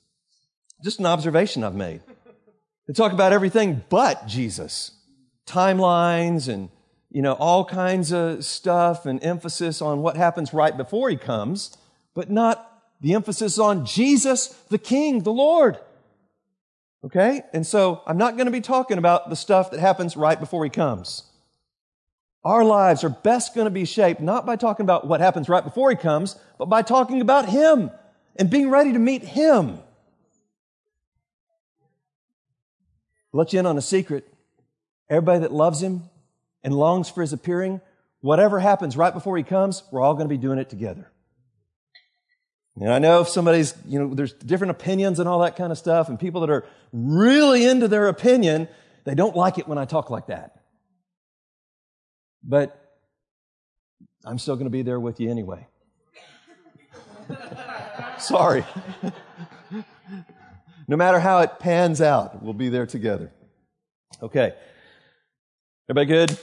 Just 0.84 1.00
an 1.00 1.06
observation 1.06 1.64
I've 1.64 1.76
made. 1.76 2.02
They 2.88 2.94
talk 2.94 3.12
about 3.12 3.34
everything 3.34 3.84
but 3.90 4.28
Jesus. 4.28 4.92
Timelines 5.46 6.48
and, 6.48 6.70
you 7.12 7.22
know, 7.22 7.34
all 7.34 7.66
kinds 7.66 8.12
of 8.12 8.44
stuff 8.44 9.06
and 9.06 9.24
emphasis 9.24 9.82
on 9.82 10.02
what 10.02 10.18
happens 10.18 10.54
right 10.54 10.76
before 10.76 11.10
he 11.10 11.18
comes, 11.18 11.78
but 12.16 12.30
not 12.30 12.68
the 13.00 13.14
emphasis 13.14 13.60
on 13.60 13.86
Jesus, 13.86 14.48
the 14.70 14.78
King, 14.78 15.24
the 15.24 15.34
Lord. 15.34 15.78
Okay? 17.04 17.42
And 17.54 17.66
so 17.66 18.02
I'm 18.06 18.18
not 18.18 18.36
going 18.36 18.46
to 18.46 18.52
be 18.52 18.62
talking 18.62 18.98
about 18.98 19.30
the 19.30 19.36
stuff 19.36 19.72
that 19.72 19.80
happens 19.80 20.16
right 20.16 20.40
before 20.40 20.64
he 20.64 20.70
comes. 20.70 21.24
Our 22.44 22.64
lives 22.64 23.04
are 23.04 23.10
best 23.10 23.54
going 23.54 23.66
to 23.66 23.72
be 23.72 23.86
shaped 23.86 24.22
not 24.22 24.46
by 24.46 24.56
talking 24.56 24.84
about 24.84 25.08
what 25.08 25.20
happens 25.20 25.48
right 25.48 25.64
before 25.64 25.90
he 25.90 25.96
comes, 25.96 26.36
but 26.58 26.66
by 26.66 26.82
talking 26.82 27.22
about 27.22 27.48
him 27.48 27.92
and 28.36 28.50
being 28.50 28.70
ready 28.70 28.94
to 28.94 29.00
meet 29.00 29.24
him. 29.24 29.80
let 33.34 33.54
you 33.54 33.60
in 33.60 33.66
on 33.66 33.78
a 33.78 33.82
secret. 33.82 34.28
Everybody 35.10 35.40
that 35.40 35.52
loves 35.52 35.82
him 35.82 36.04
and 36.64 36.74
longs 36.74 37.10
for 37.10 37.22
his 37.22 37.34
appearing, 37.34 37.82
whatever 38.22 38.60
happens 38.60 38.98
right 38.98 39.14
before 39.14 39.38
he 39.38 39.44
comes, 39.44 39.84
we're 39.92 40.02
all 40.02 40.14
going 40.14 40.28
to 40.28 40.34
be 40.34 40.38
doing 40.38 40.60
it 40.60 40.70
together. 40.70 41.11
I 42.90 43.00
know 43.00 43.22
if 43.22 43.30
somebody's, 43.30 43.76
you 43.86 44.00
know, 44.00 44.14
there's 44.14 44.34
different 44.34 44.72
opinions 44.72 45.20
and 45.20 45.30
all 45.30 45.40
that 45.40 45.56
kind 45.56 45.72
of 45.72 45.78
stuff, 45.78 46.10
and 46.10 46.20
people 46.20 46.42
that 46.42 46.50
are 46.50 46.66
really 46.92 47.66
into 47.66 47.88
their 47.88 48.08
opinion, 48.08 48.68
they 49.04 49.14
don't 49.14 49.36
like 49.36 49.58
it 49.58 49.68
when 49.68 49.78
I 49.78 49.86
talk 49.86 50.10
like 50.10 50.28
that. 50.28 50.62
But 52.44 52.78
I'm 54.26 54.40
still 54.40 54.56
going 54.56 54.66
to 54.66 54.72
be 54.72 54.82
there 54.82 55.00
with 55.00 55.20
you 55.20 55.30
anyway. 55.30 55.68
Sorry. 58.18 58.66
No 60.92 60.98
matter 60.98 61.22
how 61.22 61.40
it 61.40 61.58
pans 61.58 62.02
out, 62.02 62.44
we'll 62.44 62.54
be 62.54 62.68
there 62.68 62.86
together. 62.86 63.32
Okay. 64.22 64.54
Everybody 65.90 66.06
good? 66.06 66.40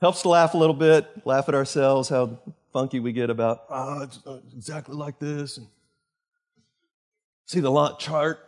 Helps 0.00 0.22
to 0.22 0.30
laugh 0.30 0.54
a 0.54 0.56
little 0.56 0.74
bit, 0.74 1.26
laugh 1.26 1.46
at 1.50 1.54
ourselves, 1.54 2.08
how 2.08 2.38
funky 2.74 3.00
we 3.00 3.12
get 3.12 3.30
about, 3.30 3.62
oh, 3.70 4.02
it's 4.02 4.18
uh, 4.26 4.40
exactly 4.54 4.94
like 4.94 5.18
this. 5.18 5.56
And 5.56 5.68
see 7.46 7.60
the 7.60 7.70
lot 7.70 7.98
chart. 7.98 8.40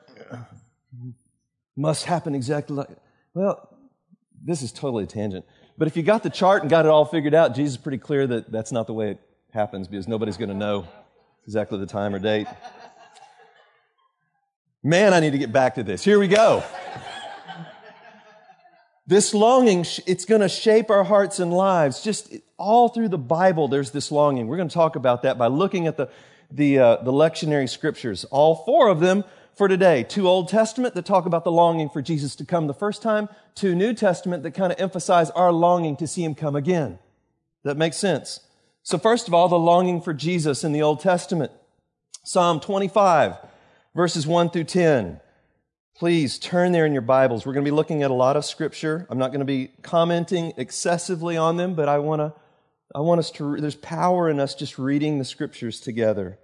Must 1.76 2.04
happen 2.04 2.35
exactly 2.35 2.76
like. 2.76 2.88
Well, 3.33 3.68
this 4.45 4.62
is 4.62 4.73
totally 4.73 5.04
a 5.04 5.06
tangent. 5.06 5.47
But 5.78 5.88
if 5.88 5.97
you 5.97 6.02
got 6.02 6.23
the 6.23 6.30
chart 6.30 6.62
and 6.62 6.71
got 6.71 6.87
it 6.87 6.88
all 6.88 7.04
figured 7.04 7.35
out, 7.35 7.54
Jesus 7.54 7.75
is 7.75 7.78
pretty 7.78 7.99
clear 7.99 8.26
that 8.26 8.50
that's 8.50 8.73
not 8.73 8.87
the 8.87 8.95
way 8.95 9.12
it 9.12 9.21
happens 9.52 9.87
because 9.88 10.09
nobody's 10.09 10.37
going 10.37 10.49
to 10.49 10.54
know 10.54 10.87
exactly 11.45 11.78
the 11.78 11.87
time 11.87 12.14
or 12.14 12.18
date. 12.18 12.47
Man, 14.83 15.14
I 15.14 15.21
need 15.21 15.33
to 15.33 15.38
get 15.38 15.52
back 15.52 15.75
to 15.76 15.83
this. 15.83 16.02
Here 16.02 16.18
we 16.18 16.28
go. 16.28 16.64
This 19.07 19.33
longing, 19.33 19.85
it's 20.07 20.25
going 20.25 20.41
to 20.41 20.49
shape 20.49 20.91
our 20.91 21.05
hearts 21.05 21.39
and 21.39 21.53
lives. 21.53 22.03
Just 22.03 22.35
all 22.57 22.89
through 22.89 23.09
the 23.09 23.19
Bible, 23.19 23.69
there's 23.69 23.91
this 23.93 24.11
longing. 24.11 24.49
We're 24.49 24.57
going 24.57 24.69
to 24.69 24.75
talk 24.75 24.97
about 24.97 25.23
that 25.23 25.39
by 25.39 25.47
looking 25.47 25.87
at 25.87 25.97
the, 25.97 26.09
the, 26.51 26.79
uh, 26.79 26.97
the 27.03 27.13
lectionary 27.13 27.69
scriptures. 27.69 28.25
All 28.25 28.57
four 28.65 28.89
of 28.89 29.01
them 29.01 29.25
for 29.55 29.69
today. 29.69 30.03
Two 30.03 30.29
Old 30.29 30.49
Testament 30.49 30.95
that 30.95 31.07
talk 31.07 31.27
about 31.27 31.45
the 31.45 31.53
longing 31.53 31.89
for 31.89 32.03
Jesus 32.03 32.35
to 32.37 32.45
come 32.45 32.67
the 32.67 32.75
first 32.75 33.01
time. 33.01 33.29
Two 33.55 33.75
New 33.75 33.95
Testament 33.95 34.43
that 34.43 34.53
kind 34.53 34.73
of 34.73 34.81
emphasize 34.81 35.31
our 35.31 35.53
longing 35.53 35.97
to 35.97 36.07
see 36.07 36.25
him 36.25 36.35
come 36.35 36.57
again. 36.57 36.99
That 37.63 37.77
makes 37.77 37.97
sense. 37.97 38.41
So 38.83 38.99
first 38.99 39.29
of 39.29 39.35
all, 39.35 39.49
the 39.49 39.59
longing 39.59 40.01
for 40.01 40.15
Jesus 40.15 40.65
in 40.65 40.73
the 40.73 40.83
Old 40.83 41.01
Testament. 41.01 41.53
Psalm 42.25 42.59
25 42.61 43.37
verses 43.97 44.27
1 44.27 44.51
through 44.51 44.65
10. 44.65 45.21
Please 45.99 46.38
turn 46.38 46.73
there 46.73 46.85
in 46.85 46.93
your 46.93 47.00
Bibles. 47.00 47.47
We're 47.47 47.55
going 47.55 47.65
to 47.65 47.71
be 47.71 47.75
looking 47.75 48.03
at 48.03 48.11
a 48.11 48.15
lot 48.15 48.37
of 48.37 48.45
scripture. 48.45 49.07
I'm 49.09 49.17
not 49.17 49.29
going 49.29 49.38
to 49.38 49.47
be 49.47 49.71
commenting 49.81 50.53
excessively 50.59 51.38
on 51.38 51.57
them, 51.57 51.75
but 51.75 51.88
I 51.88 52.00
want 52.00 52.21
to 52.21 52.35
I 52.95 53.00
want 53.00 53.19
us 53.19 53.31
to 53.33 53.57
there's 53.59 53.76
power 53.76 54.29
in 54.29 54.38
us 54.38 54.55
just 54.55 54.79
reading 54.79 55.19
the 55.19 55.25
scriptures 55.25 55.81
together. 55.81 56.38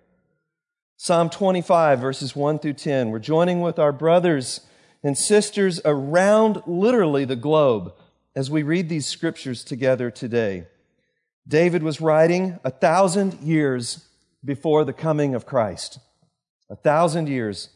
Psalm 0.96 1.28
25 1.28 2.00
verses 2.00 2.34
1 2.34 2.60
through 2.60 2.72
10. 2.72 3.10
We're 3.10 3.18
joining 3.18 3.60
with 3.60 3.78
our 3.78 3.92
brothers 3.92 4.62
and 5.02 5.18
sisters 5.18 5.82
around 5.84 6.62
literally 6.66 7.26
the 7.26 7.36
globe 7.36 7.92
as 8.34 8.50
we 8.50 8.62
read 8.62 8.88
these 8.88 9.06
scriptures 9.06 9.64
together 9.64 10.10
today. 10.10 10.66
David 11.46 11.82
was 11.82 12.00
writing 12.00 12.58
a 12.64 12.70
thousand 12.70 13.34
years 13.42 14.06
before 14.42 14.86
the 14.86 14.94
coming 14.94 15.34
of 15.34 15.44
Christ 15.44 15.98
a 16.70 16.76
thousand 16.76 17.28
years 17.28 17.68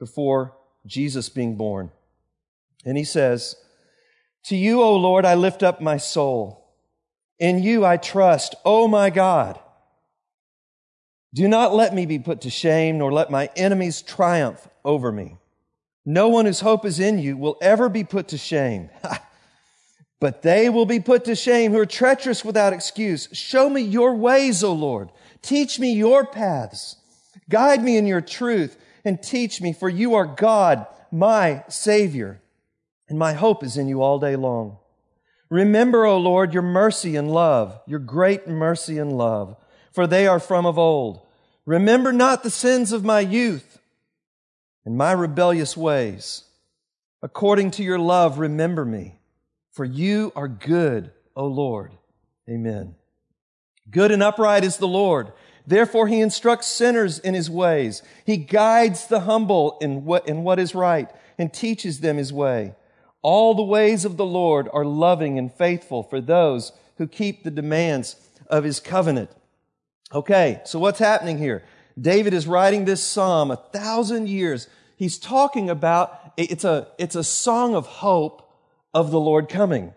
before 0.00 0.56
Jesus 0.86 1.28
being 1.28 1.56
born. 1.56 1.90
And 2.84 2.96
he 2.96 3.04
says, 3.04 3.56
To 4.44 4.56
you, 4.56 4.82
O 4.82 4.96
Lord, 4.96 5.24
I 5.24 5.34
lift 5.34 5.62
up 5.62 5.80
my 5.80 5.96
soul. 5.96 6.60
In 7.38 7.62
you 7.62 7.84
I 7.84 7.96
trust, 7.96 8.54
O 8.64 8.88
my 8.88 9.10
God. 9.10 9.58
Do 11.32 11.46
not 11.46 11.74
let 11.74 11.94
me 11.94 12.06
be 12.06 12.18
put 12.18 12.40
to 12.42 12.50
shame, 12.50 12.98
nor 12.98 13.12
let 13.12 13.30
my 13.30 13.50
enemies 13.56 14.02
triumph 14.02 14.68
over 14.84 15.12
me. 15.12 15.36
No 16.04 16.28
one 16.28 16.46
whose 16.46 16.60
hope 16.60 16.84
is 16.84 16.98
in 16.98 17.18
you 17.18 17.36
will 17.36 17.56
ever 17.62 17.88
be 17.88 18.04
put 18.04 18.28
to 18.28 18.38
shame. 18.38 18.90
but 20.20 20.42
they 20.42 20.68
will 20.68 20.86
be 20.86 21.00
put 21.00 21.24
to 21.26 21.36
shame 21.36 21.72
who 21.72 21.78
are 21.78 21.86
treacherous 21.86 22.44
without 22.44 22.72
excuse. 22.72 23.28
Show 23.32 23.70
me 23.70 23.82
your 23.82 24.14
ways, 24.16 24.64
O 24.64 24.72
Lord. 24.72 25.10
Teach 25.40 25.78
me 25.78 25.92
your 25.92 26.26
paths. 26.26 26.96
Guide 27.48 27.82
me 27.82 27.96
in 27.96 28.06
your 28.06 28.20
truth 28.20 28.76
and 29.04 29.22
teach 29.22 29.60
me, 29.60 29.72
for 29.72 29.88
you 29.88 30.14
are 30.14 30.26
God, 30.26 30.86
my 31.10 31.64
Savior, 31.68 32.40
and 33.08 33.18
my 33.18 33.32
hope 33.32 33.62
is 33.64 33.76
in 33.76 33.88
you 33.88 34.02
all 34.02 34.18
day 34.18 34.36
long. 34.36 34.78
Remember, 35.48 36.04
O 36.04 36.16
Lord, 36.16 36.54
your 36.54 36.62
mercy 36.62 37.16
and 37.16 37.30
love, 37.30 37.80
your 37.86 37.98
great 37.98 38.46
mercy 38.46 38.98
and 38.98 39.12
love, 39.12 39.56
for 39.92 40.06
they 40.06 40.26
are 40.26 40.38
from 40.38 40.64
of 40.64 40.78
old. 40.78 41.26
Remember 41.66 42.12
not 42.12 42.42
the 42.42 42.50
sins 42.50 42.92
of 42.92 43.04
my 43.04 43.20
youth 43.20 43.80
and 44.84 44.96
my 44.96 45.12
rebellious 45.12 45.76
ways. 45.76 46.44
According 47.22 47.72
to 47.72 47.82
your 47.82 47.98
love, 47.98 48.38
remember 48.38 48.84
me, 48.84 49.18
for 49.72 49.84
you 49.84 50.32
are 50.34 50.48
good, 50.48 51.10
O 51.36 51.46
Lord. 51.46 51.92
Amen. 52.48 52.94
Good 53.90 54.12
and 54.12 54.22
upright 54.22 54.64
is 54.64 54.76
the 54.76 54.88
Lord. 54.88 55.32
Therefore, 55.66 56.08
he 56.08 56.20
instructs 56.20 56.66
sinners 56.66 57.18
in 57.18 57.34
his 57.34 57.50
ways. 57.50 58.02
He 58.24 58.36
guides 58.36 59.06
the 59.06 59.20
humble 59.20 59.78
in 59.80 60.04
what, 60.04 60.28
in 60.28 60.42
what 60.42 60.58
is 60.58 60.74
right 60.74 61.08
and 61.38 61.52
teaches 61.52 62.00
them 62.00 62.16
his 62.16 62.32
way. 62.32 62.74
All 63.22 63.54
the 63.54 63.62
ways 63.62 64.04
of 64.04 64.16
the 64.16 64.26
Lord 64.26 64.68
are 64.72 64.84
loving 64.84 65.38
and 65.38 65.52
faithful 65.52 66.02
for 66.02 66.20
those 66.20 66.72
who 66.96 67.06
keep 67.06 67.44
the 67.44 67.50
demands 67.50 68.16
of 68.48 68.64
his 68.64 68.80
covenant. 68.80 69.30
Okay, 70.12 70.60
so 70.64 70.78
what's 70.78 70.98
happening 70.98 71.38
here? 71.38 71.62
David 72.00 72.34
is 72.34 72.46
writing 72.46 72.84
this 72.84 73.02
psalm 73.02 73.50
a 73.50 73.56
thousand 73.56 74.28
years. 74.28 74.68
He's 74.96 75.18
talking 75.18 75.70
about, 75.70 76.32
it's 76.36 76.64
a, 76.64 76.88
it's 76.98 77.14
a 77.14 77.24
song 77.24 77.74
of 77.74 77.86
hope 77.86 78.50
of 78.92 79.10
the 79.10 79.20
Lord 79.20 79.48
coming. 79.48 79.94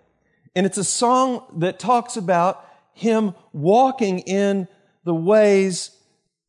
And 0.56 0.66
it's 0.66 0.78
a 0.78 0.84
song 0.84 1.44
that 1.58 1.80
talks 1.80 2.16
about 2.16 2.66
him 2.94 3.34
walking 3.54 4.20
in 4.20 4.68
the 5.04 5.16
ways 5.16 5.92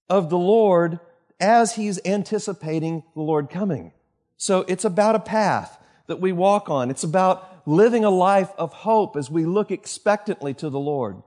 of 0.09 0.31
the 0.31 0.39
Lord 0.39 1.01
as 1.41 1.75
he's 1.75 2.01
anticipating 2.05 3.03
the 3.15 3.23
Lord 3.23 3.51
coming. 3.51 3.93
So 4.37 4.65
it's 4.69 4.85
about 4.85 5.15
a 5.15 5.21
path 5.21 5.79
that 6.07 6.21
we 6.21 6.33
walk 6.33 6.69
on. 6.69 6.91
It's 6.91 7.05
about 7.05 7.67
living 7.67 8.05
a 8.05 8.11
life 8.11 8.51
of 8.59 8.73
hope 8.73 9.17
as 9.17 9.31
we 9.31 9.45
look 9.45 9.71
expectantly 9.71 10.55
to 10.55 10.71
the 10.71 10.79
Lord. 10.79 11.23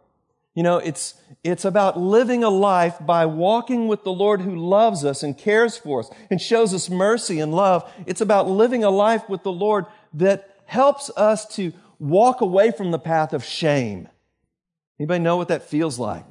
You 0.54 0.64
know, 0.64 0.78
it's, 0.78 1.14
it's 1.44 1.66
about 1.66 2.00
living 2.00 2.44
a 2.44 2.50
life 2.50 2.96
by 3.00 3.28
walking 3.28 3.88
with 3.88 4.04
the 4.04 4.12
Lord 4.12 4.42
who 4.42 4.56
loves 4.56 5.06
us 5.06 5.22
and 5.22 5.38
cares 5.38 5.78
for 5.78 6.00
us 6.00 6.10
and 6.32 6.42
shows 6.42 6.74
us 6.74 6.90
mercy 6.90 7.40
and 7.40 7.54
love. 7.54 7.88
It's 8.08 8.22
about 8.22 8.50
living 8.50 8.84
a 8.84 8.90
life 8.90 9.30
with 9.30 9.44
the 9.44 9.52
Lord 9.52 9.86
that 10.14 10.56
helps 10.66 11.12
us 11.16 11.46
to 11.56 11.74
walk 12.00 12.42
away 12.42 12.72
from 12.72 12.92
the 12.92 13.00
path 13.00 13.34
of 13.34 13.44
shame. 13.44 14.08
Anybody 15.00 15.24
know 15.24 15.38
what 15.38 15.50
that 15.50 15.70
feels 15.70 16.00
like? 16.00 16.26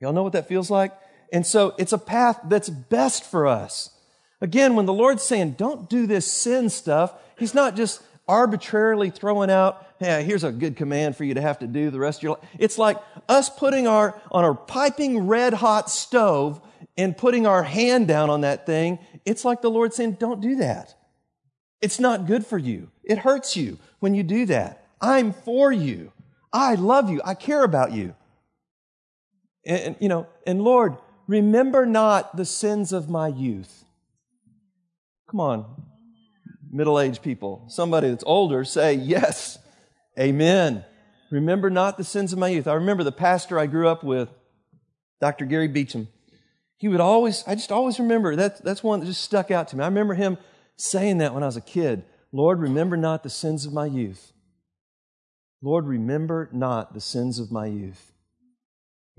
Y'all 0.00 0.12
know 0.12 0.22
what 0.22 0.32
that 0.32 0.48
feels 0.48 0.70
like? 0.70 0.92
And 1.32 1.46
so 1.46 1.74
it's 1.78 1.92
a 1.92 1.98
path 1.98 2.40
that's 2.44 2.68
best 2.68 3.24
for 3.24 3.46
us. 3.46 3.90
Again, 4.40 4.76
when 4.76 4.86
the 4.86 4.92
Lord's 4.92 5.22
saying, 5.22 5.52
don't 5.52 5.90
do 5.90 6.06
this 6.06 6.30
sin 6.30 6.70
stuff, 6.70 7.12
He's 7.38 7.54
not 7.54 7.76
just 7.76 8.02
arbitrarily 8.26 9.10
throwing 9.10 9.50
out, 9.50 9.86
hey, 9.98 10.22
here's 10.22 10.44
a 10.44 10.52
good 10.52 10.76
command 10.76 11.16
for 11.16 11.24
you 11.24 11.34
to 11.34 11.40
have 11.40 11.60
to 11.60 11.66
do 11.66 11.90
the 11.90 11.98
rest 11.98 12.18
of 12.18 12.22
your 12.22 12.32
life. 12.32 12.48
It's 12.58 12.78
like 12.78 12.98
us 13.28 13.48
putting 13.48 13.86
our, 13.86 14.20
on 14.30 14.44
our 14.44 14.54
piping 14.54 15.26
red 15.26 15.54
hot 15.54 15.90
stove 15.90 16.60
and 16.96 17.16
putting 17.16 17.46
our 17.46 17.62
hand 17.62 18.06
down 18.06 18.28
on 18.28 18.42
that 18.42 18.66
thing. 18.66 18.98
It's 19.24 19.44
like 19.44 19.62
the 19.62 19.70
Lord 19.70 19.94
saying, 19.94 20.12
don't 20.20 20.40
do 20.40 20.56
that. 20.56 20.94
It's 21.80 21.98
not 21.98 22.26
good 22.26 22.44
for 22.44 22.58
you. 22.58 22.90
It 23.02 23.18
hurts 23.18 23.56
you 23.56 23.78
when 24.00 24.14
you 24.14 24.22
do 24.22 24.46
that. 24.46 24.84
I'm 25.00 25.32
for 25.32 25.72
you. 25.72 26.12
I 26.52 26.74
love 26.74 27.08
you. 27.08 27.20
I 27.24 27.34
care 27.34 27.64
about 27.64 27.92
you. 27.92 28.14
And, 29.68 29.96
you 30.00 30.08
know, 30.08 30.26
and 30.46 30.62
Lord, 30.62 30.96
remember 31.26 31.84
not 31.84 32.36
the 32.36 32.46
sins 32.46 32.92
of 32.92 33.08
my 33.08 33.28
youth. 33.28 33.84
Come 35.30 35.40
on, 35.40 35.82
middle 36.70 36.98
aged 36.98 37.22
people. 37.22 37.66
Somebody 37.68 38.08
that's 38.08 38.24
older, 38.26 38.64
say, 38.64 38.94
Yes, 38.94 39.58
amen. 40.18 40.84
Remember 41.30 41.68
not 41.68 41.98
the 41.98 42.04
sins 42.04 42.32
of 42.32 42.38
my 42.38 42.48
youth. 42.48 42.66
I 42.66 42.72
remember 42.72 43.04
the 43.04 43.12
pastor 43.12 43.58
I 43.58 43.66
grew 43.66 43.86
up 43.86 44.02
with, 44.02 44.30
Dr. 45.20 45.44
Gary 45.44 45.68
Beecham. 45.68 46.08
He 46.78 46.88
would 46.88 47.00
always, 47.00 47.44
I 47.46 47.54
just 47.54 47.70
always 47.70 47.98
remember, 47.98 48.34
that, 48.36 48.64
that's 48.64 48.82
one 48.82 49.00
that 49.00 49.06
just 49.06 49.20
stuck 49.20 49.50
out 49.50 49.68
to 49.68 49.76
me. 49.76 49.84
I 49.84 49.88
remember 49.88 50.14
him 50.14 50.38
saying 50.76 51.18
that 51.18 51.34
when 51.34 51.42
I 51.42 51.46
was 51.46 51.58
a 51.58 51.60
kid. 51.60 52.04
Lord, 52.32 52.60
remember 52.60 52.96
not 52.96 53.22
the 53.22 53.30
sins 53.30 53.66
of 53.66 53.72
my 53.74 53.84
youth. 53.84 54.32
Lord, 55.60 55.86
remember 55.86 56.48
not 56.52 56.94
the 56.94 57.00
sins 57.00 57.38
of 57.38 57.50
my 57.50 57.66
youth. 57.66 58.12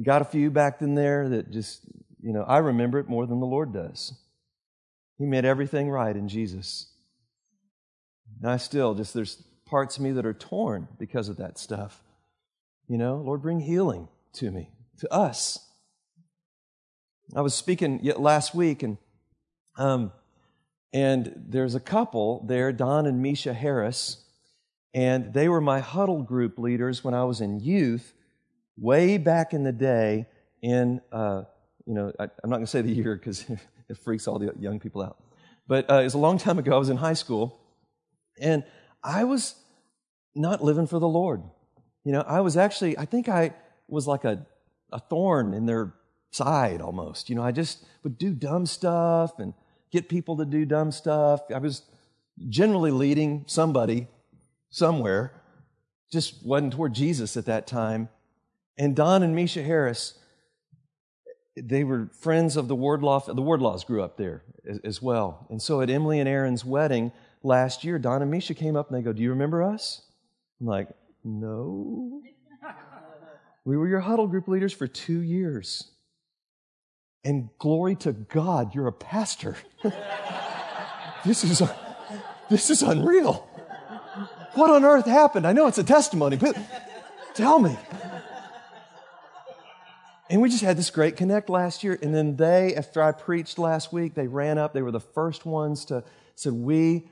Got 0.01 0.21
a 0.21 0.25
few 0.25 0.49
back 0.49 0.81
in 0.81 0.95
there 0.95 1.27
that 1.29 1.51
just, 1.51 1.81
you 2.21 2.31
know, 2.31 2.43
I 2.43 2.59
remember 2.59 2.99
it 2.99 3.09
more 3.09 3.25
than 3.25 3.39
the 3.39 3.45
Lord 3.45 3.73
does. 3.73 4.13
He 5.17 5.25
made 5.25 5.43
everything 5.45 5.89
right 5.89 6.15
in 6.15 6.29
Jesus. 6.29 6.88
And 8.41 8.49
I 8.49 8.57
still 8.57 8.93
just, 8.93 9.13
there's 9.13 9.43
parts 9.65 9.97
of 9.97 10.03
me 10.03 10.12
that 10.13 10.25
are 10.25 10.33
torn 10.33 10.88
because 10.97 11.27
of 11.27 11.38
that 11.38 11.57
stuff. 11.57 12.01
You 12.88 12.97
know, 12.97 13.17
Lord, 13.17 13.41
bring 13.41 13.59
healing 13.59 14.07
to 14.33 14.49
me, 14.51 14.71
to 14.99 15.13
us. 15.13 15.59
I 17.35 17.41
was 17.41 17.53
speaking 17.53 17.99
yet 18.01 18.19
last 18.19 18.55
week, 18.55 18.81
and 18.81 18.97
um, 19.77 20.12
and 20.91 21.31
there's 21.35 21.75
a 21.75 21.79
couple 21.79 22.43
there, 22.47 22.71
Don 22.71 23.05
and 23.05 23.21
Misha 23.21 23.53
Harris, 23.53 24.23
and 24.93 25.33
they 25.33 25.47
were 25.47 25.62
my 25.62 25.79
huddle 25.79 26.23
group 26.23 26.57
leaders 26.57 27.03
when 27.03 27.13
I 27.13 27.25
was 27.25 27.39
in 27.39 27.59
youth, 27.59 28.13
way 28.79 29.17
back 29.17 29.53
in 29.53 29.63
the 29.63 29.71
day. 29.71 30.25
In 30.61 31.01
uh, 31.11 31.43
you 31.85 31.93
know, 31.93 32.11
I, 32.19 32.23
am 32.23 32.49
not 32.49 32.57
going 32.57 32.65
to 32.65 32.67
say 32.67 32.81
the 32.81 32.91
year 32.91 33.15
because 33.15 33.45
it 33.89 33.97
freaks 33.97 34.27
all 34.27 34.39
the 34.39 34.53
young 34.59 34.79
people 34.79 35.01
out. 35.01 35.17
But 35.67 35.89
uh, 35.89 35.95
it 35.95 36.03
was 36.03 36.13
a 36.13 36.19
long 36.19 36.37
time 36.37 36.59
ago. 36.59 36.75
I 36.75 36.77
was 36.77 36.89
in 36.89 36.97
high 36.97 37.13
school, 37.13 37.59
and 38.39 38.63
I 39.03 39.23
was 39.23 39.55
not 40.35 40.63
living 40.63 40.87
for 40.87 40.99
the 40.99 41.07
Lord. 41.07 41.41
You 42.03 42.11
know, 42.11 42.21
I 42.21 42.41
was 42.41 42.57
actually, 42.57 42.97
I 42.97 43.05
think 43.05 43.29
I 43.29 43.53
was 43.87 44.07
like 44.07 44.23
a, 44.23 44.45
a 44.91 44.99
thorn 44.99 45.53
in 45.53 45.65
their 45.65 45.93
side 46.31 46.81
almost. 46.81 47.29
You 47.29 47.35
know, 47.35 47.43
I 47.43 47.51
just 47.51 47.85
would 48.03 48.17
do 48.17 48.33
dumb 48.33 48.65
stuff 48.65 49.39
and 49.39 49.53
get 49.91 50.09
people 50.09 50.37
to 50.37 50.45
do 50.45 50.65
dumb 50.65 50.91
stuff. 50.91 51.41
I 51.53 51.57
was 51.57 51.83
generally 52.47 52.91
leading 52.91 53.43
somebody 53.47 54.07
somewhere, 54.69 55.41
just 56.11 56.45
wasn't 56.45 56.73
toward 56.73 56.93
Jesus 56.93 57.35
at 57.37 57.45
that 57.45 57.67
time. 57.67 58.09
And 58.79 58.95
Don 58.95 59.23
and 59.23 59.35
Misha 59.35 59.61
Harris, 59.61 60.13
they 61.57 61.83
were 61.83 62.09
friends 62.13 62.55
of 62.55 62.69
the 62.69 62.75
Wardlaw. 62.75 63.19
The 63.19 63.41
Wardlaws 63.41 63.83
grew 63.83 64.01
up 64.01 64.15
there 64.15 64.43
as, 64.67 64.79
as, 64.85 65.01
well. 65.01 65.45
And 65.49 65.61
so 65.61 65.81
at 65.81 65.89
Emily 65.89 66.21
and 66.21 66.29
Aaron's 66.29 66.63
wedding 66.63 67.11
last 67.43 67.83
year, 67.83 67.99
Don 67.99 68.21
and 68.21 68.31
Misha 68.31 68.53
came 68.53 68.77
up 68.77 68.89
and 68.89 68.97
they 68.97 69.03
go, 69.03 69.11
Do 69.11 69.21
you 69.21 69.31
remember 69.31 69.61
us? 69.61 70.01
I'm 70.61 70.67
like, 70.67 70.87
No. 71.25 72.21
we 73.65 73.75
were 73.75 73.87
your 73.89 73.99
huddle 73.99 74.27
group 74.27 74.47
leaders 74.47 74.71
for 74.71 74.87
two 74.87 75.19
years. 75.19 75.91
And 77.25 77.49
glory 77.57 77.95
to 77.97 78.13
God, 78.13 78.73
you're 78.73 78.87
a 78.87 78.93
pastor. 78.93 79.57
this, 81.25 81.43
is, 81.43 81.61
this 82.49 82.69
is 82.69 82.81
unreal. 82.81 83.45
What 84.53 84.69
on 84.69 84.85
earth 84.85 85.05
happened? 85.05 85.45
I 85.45 85.51
know 85.51 85.67
it's 85.67 85.77
a 85.77 85.83
testimony, 85.83 86.37
but 86.37 86.57
tell 87.33 87.59
me. 87.59 87.77
And 90.29 90.41
we 90.41 90.49
just 90.49 90.63
had 90.63 90.77
this 90.77 90.91
great 90.91 91.17
connect 91.17 91.49
last 91.49 91.83
year. 91.83 91.97
And 92.01 92.13
then 92.13 92.35
they, 92.35 92.75
after 92.75 93.01
I 93.01 93.11
preached 93.11 93.57
last 93.57 93.91
week, 93.91 94.13
they 94.13 94.27
ran 94.27 94.57
up. 94.57 94.73
They 94.73 94.83
were 94.83 94.91
the 94.91 94.99
first 94.99 95.45
ones 95.45 95.85
to 95.85 96.03
said, 96.39 96.53
We, 96.53 97.09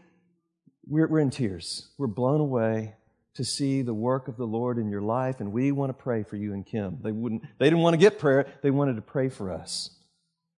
we're, 0.85 1.07
we're 1.07 1.19
in 1.19 1.29
tears. 1.29 1.89
We're 1.97 2.07
blown 2.07 2.39
away 2.39 2.95
to 3.35 3.43
see 3.43 3.81
the 3.83 3.93
work 3.93 4.27
of 4.27 4.37
the 4.37 4.47
Lord 4.47 4.79
in 4.79 4.89
your 4.89 5.01
life, 5.01 5.39
and 5.39 5.51
we 5.51 5.71
want 5.71 5.89
to 5.89 5.93
pray 5.93 6.23
for 6.23 6.37
you 6.37 6.53
and 6.53 6.65
Kim. 6.65 6.97
They 7.03 7.11
wouldn't, 7.11 7.43
they 7.59 7.65
didn't 7.65 7.81
want 7.81 7.93
to 7.93 7.99
get 7.99 8.17
prayer, 8.17 8.47
they 8.63 8.71
wanted 8.71 8.95
to 8.95 9.01
pray 9.01 9.29
for 9.29 9.51
us. 9.51 9.91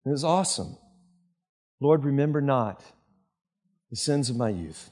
It 0.06 0.10
was 0.10 0.24
awesome. 0.24 0.78
Lord, 1.82 2.06
remember 2.06 2.40
not 2.40 2.84
the 3.90 3.96
sins 3.96 4.30
of 4.30 4.36
my 4.36 4.50
youth. 4.50 4.92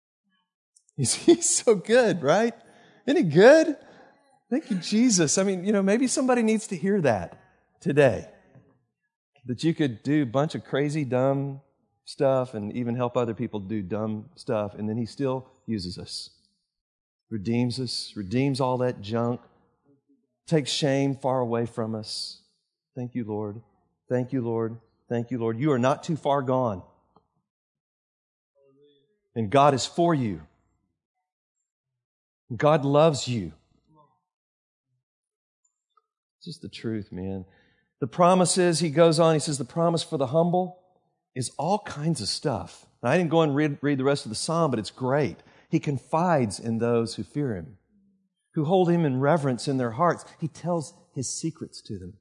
He's, 0.96 1.14
he's 1.14 1.48
so 1.48 1.74
good, 1.74 2.22
right? 2.22 2.52
Isn't 3.06 3.24
he 3.24 3.30
good? 3.30 3.76
Thank 4.52 4.70
you, 4.70 4.76
Jesus. 4.76 5.38
I 5.38 5.44
mean, 5.44 5.64
you 5.64 5.72
know, 5.72 5.82
maybe 5.82 6.06
somebody 6.06 6.42
needs 6.42 6.66
to 6.66 6.76
hear 6.76 7.00
that 7.00 7.40
today. 7.80 8.28
That 9.46 9.64
you 9.64 9.72
could 9.72 10.02
do 10.02 10.24
a 10.24 10.26
bunch 10.26 10.54
of 10.54 10.62
crazy, 10.62 11.06
dumb 11.06 11.62
stuff 12.04 12.52
and 12.52 12.70
even 12.76 12.94
help 12.94 13.16
other 13.16 13.32
people 13.32 13.60
do 13.60 13.80
dumb 13.80 14.26
stuff, 14.36 14.74
and 14.74 14.86
then 14.86 14.98
He 14.98 15.06
still 15.06 15.48
uses 15.64 15.96
us, 15.96 16.28
redeems 17.30 17.80
us, 17.80 18.12
redeems 18.14 18.60
all 18.60 18.76
that 18.76 19.00
junk, 19.00 19.40
takes 20.46 20.70
shame 20.70 21.16
far 21.16 21.40
away 21.40 21.64
from 21.64 21.94
us. 21.94 22.42
Thank 22.94 23.14
you, 23.14 23.24
Lord. 23.24 23.62
Thank 24.10 24.34
you, 24.34 24.42
Lord. 24.42 24.76
Thank 25.08 25.30
you, 25.30 25.38
Lord. 25.38 25.58
You 25.58 25.72
are 25.72 25.78
not 25.78 26.02
too 26.02 26.16
far 26.16 26.42
gone. 26.42 26.82
And 29.34 29.48
God 29.48 29.72
is 29.72 29.86
for 29.86 30.14
you. 30.14 30.42
God 32.54 32.84
loves 32.84 33.26
you. 33.26 33.52
It's 36.42 36.56
just 36.56 36.62
the 36.62 36.68
truth, 36.68 37.12
man. 37.12 37.44
The 38.00 38.08
promise 38.08 38.58
is, 38.58 38.80
he 38.80 38.90
goes 38.90 39.20
on, 39.20 39.32
he 39.32 39.38
says, 39.38 39.58
the 39.58 39.64
promise 39.64 40.02
for 40.02 40.16
the 40.16 40.26
humble 40.26 40.80
is 41.36 41.52
all 41.56 41.78
kinds 41.78 42.20
of 42.20 42.26
stuff. 42.26 42.84
I 43.00 43.16
didn't 43.16 43.30
go 43.30 43.42
and 43.42 43.54
read, 43.54 43.78
read 43.80 43.98
the 43.98 44.04
rest 44.04 44.26
of 44.26 44.30
the 44.30 44.34
psalm, 44.34 44.72
but 44.72 44.80
it's 44.80 44.90
great. 44.90 45.36
He 45.68 45.78
confides 45.78 46.58
in 46.58 46.78
those 46.78 47.14
who 47.14 47.22
fear 47.22 47.54
him, 47.54 47.78
who 48.54 48.64
hold 48.64 48.90
him 48.90 49.04
in 49.04 49.20
reverence 49.20 49.68
in 49.68 49.78
their 49.78 49.92
hearts. 49.92 50.24
He 50.40 50.48
tells 50.48 50.94
his 51.14 51.28
secrets 51.28 51.80
to 51.82 51.96
them. 51.96 52.14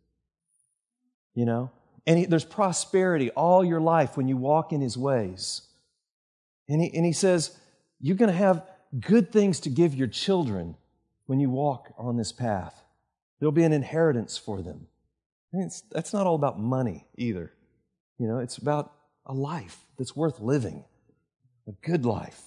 You 1.34 1.46
know? 1.46 1.72
And 2.06 2.20
he, 2.20 2.26
there's 2.26 2.46
prosperity 2.46 3.32
all 3.32 3.66
your 3.66 3.82
life 3.82 4.18
when 4.18 4.28
you 4.28 4.38
walk 4.38 4.72
in 4.72 4.82
his 4.82 5.00
ways. 5.00 5.64
And 6.70 6.80
he, 6.80 6.96
and 6.96 7.08
he 7.08 7.14
says, 7.14 7.58
You're 8.00 8.18
going 8.18 8.30
to 8.30 8.38
have 8.38 8.70
good 9.00 9.32
things 9.32 9.62
to 9.62 9.72
give 9.72 9.96
your 9.96 10.08
children 10.08 10.76
when 11.26 11.40
you 11.40 11.50
walk 11.50 11.92
on 11.98 12.18
this 12.18 12.32
path. 12.32 12.84
There'll 13.42 13.52
be 13.52 13.64
an 13.64 13.74
inheritance 13.74 14.38
for 14.38 14.62
them. 14.62 14.88
that's 15.52 16.14
not 16.14 16.28
all 16.28 16.36
about 16.36 16.60
money 16.60 17.08
either. 17.18 17.52
You 18.20 18.28
know, 18.28 18.38
it's 18.38 18.58
about 18.58 18.94
a 19.26 19.34
life 19.34 19.80
that's 19.98 20.16
worth 20.16 20.40
living, 20.40 20.86
a 21.68 21.72
good 21.86 22.06
life. 22.06 22.40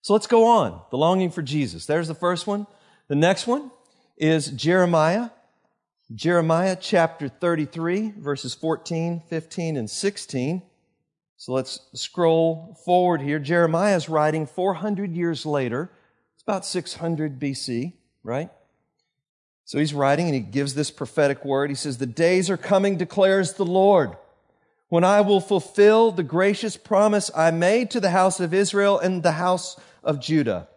So 0.00 0.12
let's 0.12 0.28
go 0.28 0.44
on. 0.44 0.80
The 0.92 0.96
longing 0.96 1.30
for 1.30 1.42
Jesus. 1.42 1.86
There's 1.86 2.06
the 2.06 2.14
first 2.14 2.46
one. 2.46 2.68
The 3.08 3.16
next 3.16 3.48
one 3.48 3.72
is 4.16 4.46
Jeremiah. 4.46 5.30
Jeremiah 6.14 6.76
chapter 6.80 7.28
33, 7.28 8.12
verses 8.16 8.54
14, 8.54 9.22
15, 9.28 9.76
and 9.76 9.90
16. 9.90 10.62
So 11.36 11.52
let's 11.52 11.80
scroll 11.94 12.78
forward 12.84 13.22
here. 13.22 13.40
Jeremiah 13.40 13.96
is 13.96 14.08
writing 14.08 14.46
400 14.46 15.12
years 15.16 15.44
later. 15.44 15.90
It's 16.34 16.44
about 16.44 16.64
600 16.64 17.40
BC, 17.40 17.94
right? 18.22 18.50
So 19.64 19.78
he's 19.78 19.94
writing 19.94 20.26
and 20.26 20.34
he 20.34 20.40
gives 20.40 20.74
this 20.74 20.90
prophetic 20.90 21.44
word. 21.44 21.70
He 21.70 21.76
says, 21.76 21.98
The 21.98 22.06
days 22.06 22.50
are 22.50 22.56
coming, 22.56 22.96
declares 22.96 23.54
the 23.54 23.64
Lord, 23.64 24.16
when 24.88 25.04
I 25.04 25.22
will 25.22 25.40
fulfill 25.40 26.10
the 26.10 26.22
gracious 26.22 26.76
promise 26.76 27.30
I 27.34 27.50
made 27.50 27.90
to 27.92 28.00
the 28.00 28.10
house 28.10 28.40
of 28.40 28.52
Israel 28.52 28.98
and 28.98 29.22
the 29.22 29.32
house 29.32 29.80
of 30.02 30.20
Judah. 30.20 30.68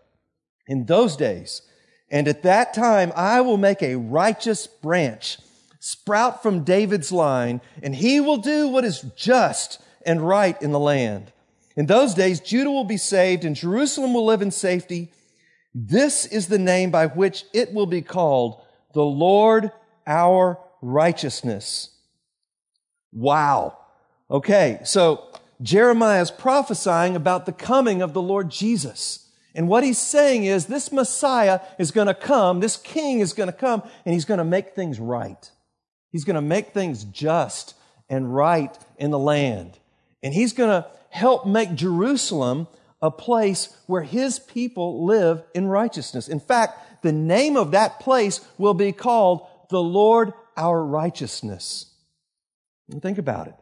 In 0.67 0.85
those 0.85 1.15
days, 1.15 1.61
and 2.09 2.27
at 2.27 2.43
that 2.43 2.73
time, 2.73 3.11
I 3.15 3.41
will 3.41 3.57
make 3.57 3.81
a 3.81 3.95
righteous 3.95 4.67
branch 4.67 5.39
sprout 5.79 6.41
from 6.41 6.63
David's 6.63 7.11
line, 7.11 7.61
and 7.83 7.95
he 7.95 8.19
will 8.19 8.37
do 8.37 8.67
what 8.67 8.85
is 8.85 9.01
just 9.15 9.81
and 10.05 10.25
right 10.25 10.59
in 10.61 10.71
the 10.71 10.79
land. 10.79 11.31
In 11.75 11.85
those 11.85 12.13
days, 12.13 12.39
Judah 12.39 12.71
will 12.71 12.85
be 12.85 12.97
saved 12.97 13.45
and 13.45 13.55
Jerusalem 13.55 14.13
will 14.13 14.25
live 14.25 14.41
in 14.41 14.51
safety. 14.51 15.11
This 15.75 16.25
is 16.25 16.47
the 16.47 16.57
name 16.57 16.89
by 16.89 17.05
which 17.05 17.43
it 17.53 17.73
will 17.73 17.85
be 17.85 18.01
called 18.01 18.61
the 18.97 19.05
Lord 19.05 19.71
our 20.07 20.59
righteousness. 20.81 21.91
Wow. 23.13 23.77
Okay, 24.31 24.79
so 24.85 25.23
Jeremiah 25.61 26.19
is 26.19 26.31
prophesying 26.31 27.15
about 27.15 27.45
the 27.45 27.51
coming 27.51 28.01
of 28.01 28.13
the 28.13 28.23
Lord 28.23 28.49
Jesus. 28.49 29.29
And 29.53 29.67
what 29.67 29.83
he's 29.83 29.99
saying 29.99 30.45
is 30.45 30.65
this 30.65 30.91
Messiah 30.91 31.59
is 31.77 31.91
going 31.91 32.07
to 32.07 32.15
come, 32.15 32.59
this 32.59 32.75
king 32.75 33.19
is 33.19 33.33
going 33.33 33.51
to 33.51 33.55
come, 33.55 33.83
and 34.03 34.15
he's 34.15 34.25
going 34.25 34.39
to 34.39 34.43
make 34.43 34.73
things 34.73 34.99
right. 34.99 35.51
He's 36.11 36.23
going 36.23 36.33
to 36.33 36.41
make 36.41 36.73
things 36.73 37.03
just 37.03 37.75
and 38.09 38.33
right 38.33 38.75
in 38.97 39.11
the 39.11 39.19
land. 39.19 39.77
And 40.23 40.33
he's 40.33 40.53
going 40.53 40.71
to 40.71 40.89
help 41.11 41.45
make 41.45 41.75
Jerusalem 41.75 42.67
a 42.99 43.11
place 43.11 43.77
where 43.85 44.01
his 44.01 44.39
people 44.39 45.05
live 45.05 45.43
in 45.53 45.67
righteousness. 45.67 46.27
In 46.27 46.39
fact, 46.39 46.79
the 47.07 47.13
name 47.13 47.55
of 47.55 47.71
that 47.71 48.01
place 48.01 48.41
will 48.57 48.73
be 48.73 48.91
called 48.91 49.47
the 49.69 49.81
Lord 49.81 50.33
our 50.57 50.83
righteousness. 50.83 51.85
And 52.91 53.01
think 53.01 53.17
about 53.17 53.47
it. 53.47 53.55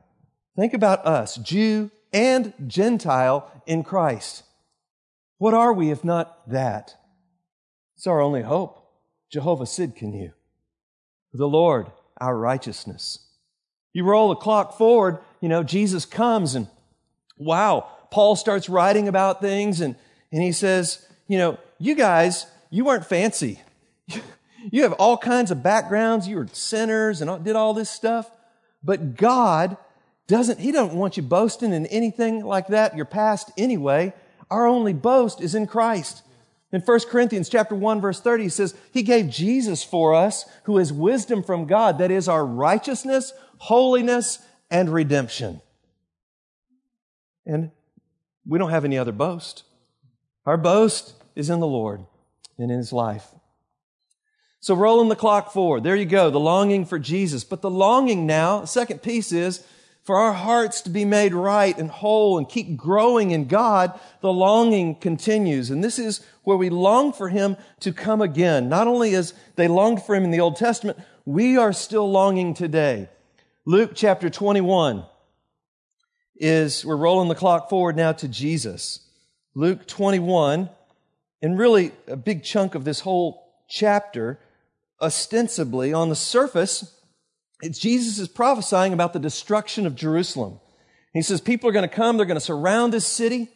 Think 0.56 0.74
about 0.74 1.06
us, 1.06 1.36
Jew 1.36 1.92
and 2.12 2.54
Gentile 2.66 3.52
in 3.68 3.84
Christ. 3.84 4.42
What 5.38 5.54
are 5.54 5.74
we 5.74 5.92
if 5.92 6.04
not 6.04 6.50
that? 6.50 6.96
It's 7.96 8.08
our 8.08 8.20
only 8.20 8.42
hope. 8.42 8.82
Jehovah 9.32 9.66
Tsidkenu. 9.66 10.34
The 11.32 11.48
Lord, 11.48 11.92
our 12.20 12.36
righteousness. 12.36 13.28
You 13.94 14.06
roll 14.06 14.30
the 14.30 14.36
clock 14.38 14.76
forward, 14.76 15.20
you 15.40 15.50
know, 15.50 15.62
Jesus 15.62 16.04
comes 16.04 16.56
and 16.56 16.68
wow, 17.38 17.88
Paul 18.10 18.36
starts 18.36 18.70
writing 18.70 19.08
about 19.08 19.40
things 19.40 19.82
and, 19.82 19.96
and 20.32 20.42
he 20.42 20.52
says, 20.52 21.06
you 21.28 21.38
know, 21.38 21.60
you 21.78 21.94
guys, 21.94 22.48
you 22.76 22.84
weren't 22.84 23.06
fancy. 23.06 23.62
You 24.70 24.84
have 24.84 24.92
all 24.94 25.18
kinds 25.18 25.50
of 25.50 25.64
backgrounds. 25.64 26.28
You 26.28 26.36
were 26.36 26.48
sinners 26.52 27.22
and 27.22 27.42
did 27.42 27.56
all 27.56 27.74
this 27.74 27.90
stuff. 27.90 28.30
But 28.84 29.16
God 29.16 29.78
doesn't, 30.28 30.60
He 30.60 30.74
don't 30.74 30.96
want 30.96 31.16
you 31.16 31.24
boasting 31.24 31.72
in 31.72 31.86
anything 31.86 32.44
like 32.44 32.68
that, 32.68 32.96
your 32.96 33.06
past 33.06 33.50
anyway. 33.58 34.14
Our 34.52 34.68
only 34.68 34.92
boast 34.92 35.40
is 35.40 35.56
in 35.56 35.68
Christ. 35.68 36.24
In 36.74 36.82
1 36.82 37.00
Corinthians 37.10 37.48
chapter 37.48 37.76
1 37.76 38.02
verse 38.02 38.20
30 38.20 38.44
he 38.44 38.50
says, 38.50 38.76
He 38.92 39.04
gave 39.04 39.30
Jesus 39.30 39.82
for 39.82 40.14
us 40.14 40.44
who 40.64 40.78
is 40.78 40.92
wisdom 40.92 41.44
from 41.44 41.68
God, 41.68 42.00
that 42.00 42.12
is 42.12 42.28
our 42.28 42.46
righteousness, 42.46 43.32
holiness, 43.60 44.40
and 44.70 44.90
redemption. 44.90 45.62
And 47.46 47.72
we 48.46 48.60
don't 48.60 48.72
have 48.72 48.84
any 48.84 48.98
other 48.98 49.14
boast. 49.14 49.64
Our 50.46 50.58
boast 50.58 51.14
is 51.36 51.50
in 51.50 51.62
the 51.62 51.68
Lord 51.68 52.06
and 52.58 52.72
in 52.72 52.78
His 52.78 52.94
life. 52.94 53.28
So 54.60 54.74
rolling 54.74 55.10
the 55.10 55.16
clock 55.16 55.52
forward. 55.52 55.84
There 55.84 55.96
you 55.96 56.06
go, 56.06 56.32
the 56.32 56.40
longing 56.40 56.86
for 56.86 56.98
Jesus. 56.98 57.44
But 57.44 57.62
the 57.62 57.70
longing 57.70 58.26
now, 58.26 58.66
second 58.66 59.04
piece 59.04 59.32
is 59.32 59.64
for 60.06 60.18
our 60.18 60.34
hearts 60.34 60.82
to 60.82 60.90
be 60.92 61.04
made 61.04 61.34
right 61.34 61.76
and 61.78 61.90
whole 61.90 62.38
and 62.38 62.48
keep 62.48 62.78
growing 62.78 63.32
in 63.32 63.48
God, 63.48 64.00
the 64.22 64.32
longing 64.32 64.96
continues. 64.96 65.72
And 65.72 65.84
this 65.84 65.98
is 65.98 66.24
where 66.44 66.58
we 66.58 66.70
long 66.70 67.12
for 67.12 67.30
Him 67.30 67.58
to 67.80 67.92
come 67.92 68.22
again. 68.22 68.70
Not 68.70 68.88
only 68.88 69.16
as 69.16 69.34
they 69.56 69.68
longed 69.68 70.04
for 70.04 70.16
Him 70.16 70.24
in 70.24 70.32
the 70.32 70.40
Old 70.42 70.58
Testament, 70.58 71.00
we 71.26 71.58
are 71.58 71.74
still 71.74 72.10
longing 72.10 72.54
today. 72.54 73.10
Luke 73.66 73.92
chapter 73.96 74.30
21 74.30 75.04
is, 76.36 76.86
we're 76.86 76.96
rolling 76.96 77.30
the 77.30 77.34
clock 77.34 77.68
forward 77.68 77.96
now 77.96 78.12
to 78.12 78.28
Jesus. 78.28 79.00
Luke 79.56 79.88
21, 79.88 80.70
and 81.46 81.60
really 81.60 81.92
a 82.08 82.16
big 82.16 82.44
chunk 82.44 82.74
of 82.74 82.86
this 82.86 83.02
whole 83.02 83.54
chapter, 83.70 84.40
ostensibly 85.00 85.94
on 85.94 86.10
the 86.10 86.16
surface, 86.16 87.00
Jesus 87.62 88.18
is 88.18 88.28
prophesying 88.28 88.94
about 88.94 89.14
the 89.14 89.20
destruction 89.20 89.86
of 89.86 89.94
Jerusalem. 89.96 90.60
He 91.14 91.22
says 91.22 91.42
people 91.42 91.70
are 91.70 91.72
going 91.72 91.88
to 91.88 91.96
come, 91.96 92.18
they're 92.18 92.26
going 92.26 92.34
to 92.34 92.42
surround 92.42 92.92
this 92.92 93.06
city, 93.06 93.50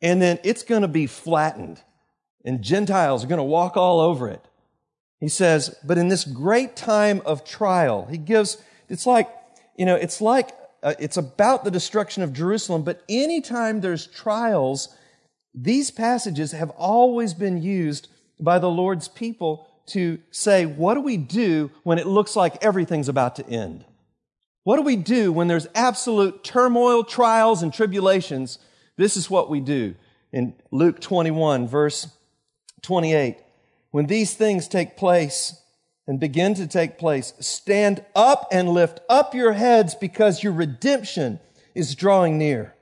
and 0.00 0.22
then 0.22 0.38
it's 0.44 0.62
going 0.62 0.82
to 0.82 0.88
be 0.88 1.08
flattened, 1.08 1.82
and 2.44 2.62
Gentiles 2.62 3.24
are 3.24 3.26
going 3.26 3.38
to 3.38 3.42
walk 3.42 3.76
all 3.76 3.98
over 3.98 4.28
it. 4.28 4.44
He 5.18 5.28
says, 5.28 5.74
but 5.82 5.98
in 5.98 6.06
this 6.06 6.24
great 6.24 6.76
time 6.76 7.22
of 7.26 7.44
trial, 7.44 8.06
he 8.08 8.18
gives, 8.18 8.56
it's 8.88 9.04
like, 9.04 9.28
you 9.76 9.84
know, 9.84 9.96
it's 9.96 10.20
like, 10.20 10.50
uh, 10.84 10.94
it's 11.00 11.16
about 11.16 11.64
the 11.64 11.72
destruction 11.72 12.22
of 12.22 12.32
Jerusalem, 12.32 12.84
but 12.84 13.02
anytime 13.08 13.80
there's 13.80 14.06
trials, 14.06 14.96
these 15.56 15.90
passages 15.90 16.52
have 16.52 16.70
always 16.70 17.32
been 17.32 17.62
used 17.62 18.08
by 18.38 18.58
the 18.58 18.70
Lord's 18.70 19.08
people 19.08 19.66
to 19.86 20.18
say, 20.30 20.66
what 20.66 20.94
do 20.94 21.00
we 21.00 21.16
do 21.16 21.70
when 21.82 21.98
it 21.98 22.06
looks 22.06 22.36
like 22.36 22.62
everything's 22.62 23.08
about 23.08 23.36
to 23.36 23.48
end? 23.48 23.84
What 24.64 24.76
do 24.76 24.82
we 24.82 24.96
do 24.96 25.32
when 25.32 25.48
there's 25.48 25.68
absolute 25.74 26.44
turmoil, 26.44 27.04
trials, 27.04 27.62
and 27.62 27.72
tribulations? 27.72 28.58
This 28.96 29.16
is 29.16 29.30
what 29.30 29.48
we 29.48 29.60
do. 29.60 29.94
In 30.32 30.54
Luke 30.70 31.00
21, 31.00 31.68
verse 31.68 32.08
28, 32.82 33.38
when 33.92 34.06
these 34.06 34.34
things 34.34 34.68
take 34.68 34.96
place 34.96 35.62
and 36.06 36.20
begin 36.20 36.54
to 36.54 36.66
take 36.66 36.98
place, 36.98 37.32
stand 37.40 38.04
up 38.14 38.48
and 38.52 38.68
lift 38.68 39.00
up 39.08 39.34
your 39.34 39.52
heads 39.52 39.94
because 39.94 40.42
your 40.42 40.52
redemption 40.52 41.40
is 41.74 41.94
drawing 41.94 42.36
near. 42.36 42.74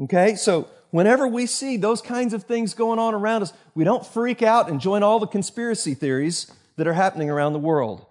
Okay? 0.00 0.36
So 0.36 0.68
whenever 0.94 1.26
we 1.26 1.44
see 1.44 1.76
those 1.76 2.00
kinds 2.00 2.32
of 2.32 2.44
things 2.44 2.72
going 2.72 3.00
on 3.00 3.14
around 3.14 3.42
us, 3.42 3.52
we 3.74 3.82
don't 3.82 4.06
freak 4.06 4.42
out 4.42 4.70
and 4.70 4.80
join 4.80 5.02
all 5.02 5.18
the 5.18 5.26
conspiracy 5.26 5.92
theories 5.92 6.48
that 6.76 6.86
are 6.86 6.92
happening 6.92 7.28
around 7.28 7.52
the 7.52 7.58
world. 7.58 8.06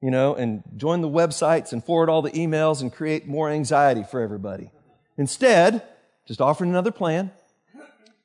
You 0.00 0.10
know, 0.10 0.34
and 0.34 0.62
join 0.78 1.02
the 1.02 1.10
websites 1.10 1.74
and 1.74 1.84
forward 1.84 2.08
all 2.08 2.22
the 2.22 2.30
emails 2.30 2.80
and 2.80 2.90
create 2.90 3.26
more 3.26 3.50
anxiety 3.50 4.02
for 4.02 4.22
everybody. 4.22 4.70
Instead, 5.18 5.82
just 6.26 6.40
offering 6.40 6.70
another 6.70 6.90
plan. 6.90 7.32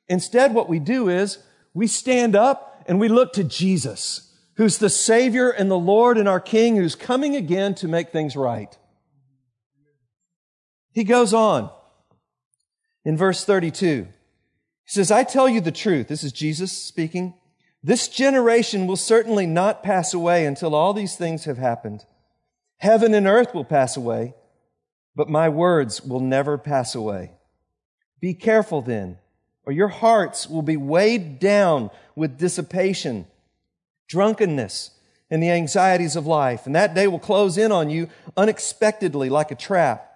Instead, 0.08 0.54
what 0.54 0.70
we 0.70 0.78
do 0.78 1.10
is 1.10 1.36
we 1.74 1.86
stand 1.86 2.34
up 2.34 2.82
and 2.88 2.98
we 2.98 3.08
look 3.08 3.34
to 3.34 3.44
Jesus, 3.44 4.34
who's 4.54 4.78
the 4.78 4.88
Savior 4.88 5.50
and 5.50 5.70
the 5.70 5.78
Lord 5.78 6.16
and 6.16 6.26
our 6.26 6.40
King, 6.40 6.76
who's 6.76 6.94
coming 6.94 7.36
again 7.36 7.74
to 7.74 7.88
make 7.88 8.08
things 8.08 8.36
right. 8.36 8.74
He 10.94 11.04
goes 11.04 11.34
on 11.34 11.70
in 13.06 13.16
verse 13.16 13.44
32. 13.44 14.08
He 14.84 14.90
says, 14.90 15.10
I 15.10 15.24
tell 15.24 15.48
you 15.48 15.62
the 15.62 15.72
truth. 15.72 16.08
This 16.08 16.24
is 16.24 16.32
Jesus 16.32 16.72
speaking. 16.72 17.34
This 17.82 18.08
generation 18.08 18.86
will 18.86 18.96
certainly 18.96 19.46
not 19.46 19.84
pass 19.84 20.12
away 20.12 20.44
until 20.44 20.74
all 20.74 20.92
these 20.92 21.16
things 21.16 21.44
have 21.44 21.56
happened. 21.56 22.04
Heaven 22.78 23.14
and 23.14 23.26
earth 23.26 23.54
will 23.54 23.64
pass 23.64 23.96
away, 23.96 24.34
but 25.14 25.30
my 25.30 25.48
words 25.48 26.02
will 26.02 26.20
never 26.20 26.58
pass 26.58 26.94
away. 26.94 27.30
Be 28.20 28.34
careful 28.34 28.82
then, 28.82 29.18
or 29.64 29.72
your 29.72 29.88
hearts 29.88 30.48
will 30.48 30.62
be 30.62 30.76
weighed 30.76 31.38
down 31.38 31.90
with 32.16 32.38
dissipation, 32.38 33.26
drunkenness, 34.08 34.90
and 35.30 35.40
the 35.40 35.50
anxieties 35.50 36.16
of 36.16 36.26
life. 36.26 36.66
And 36.66 36.74
that 36.74 36.94
day 36.94 37.06
will 37.06 37.20
close 37.20 37.56
in 37.56 37.70
on 37.70 37.88
you 37.88 38.08
unexpectedly 38.36 39.28
like 39.28 39.52
a 39.52 39.56
trap. 39.56 40.12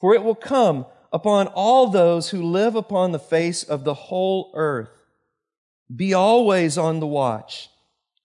For 0.00 0.14
it 0.14 0.22
will 0.22 0.34
come 0.34 0.86
upon 1.12 1.46
all 1.48 1.88
those 1.88 2.30
who 2.30 2.42
live 2.42 2.74
upon 2.74 3.12
the 3.12 3.18
face 3.18 3.62
of 3.62 3.84
the 3.84 3.94
whole 3.94 4.50
earth. 4.54 4.88
Be 5.94 6.14
always 6.14 6.78
on 6.78 7.00
the 7.00 7.06
watch 7.06 7.68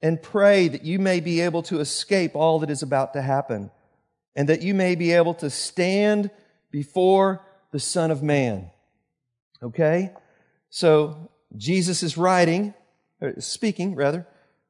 and 0.02 0.22
pray 0.22 0.70
that 0.70 0.86
you 0.86 1.00
may 1.00 1.20
be 1.20 1.42
able 1.42 1.64
to 1.64 1.80
escape 1.80 2.36
all 2.36 2.60
that 2.60 2.70
is 2.70 2.82
about 2.82 3.14
to 3.14 3.22
happen 3.22 3.72
and 4.36 4.48
that 4.48 4.62
you 4.62 4.74
may 4.74 4.96
be 4.96 5.12
able 5.12 5.34
to 5.34 5.50
stand 5.50 6.30
before 6.72 7.42
the 7.72 7.80
Son 7.80 8.10
of 8.10 8.24
Man. 8.24 8.70
Okay? 9.62 10.14
So 10.70 11.30
Jesus 11.58 12.04
is 12.04 12.18
writing, 12.18 12.74
speaking 13.40 13.96
rather. 13.96 14.26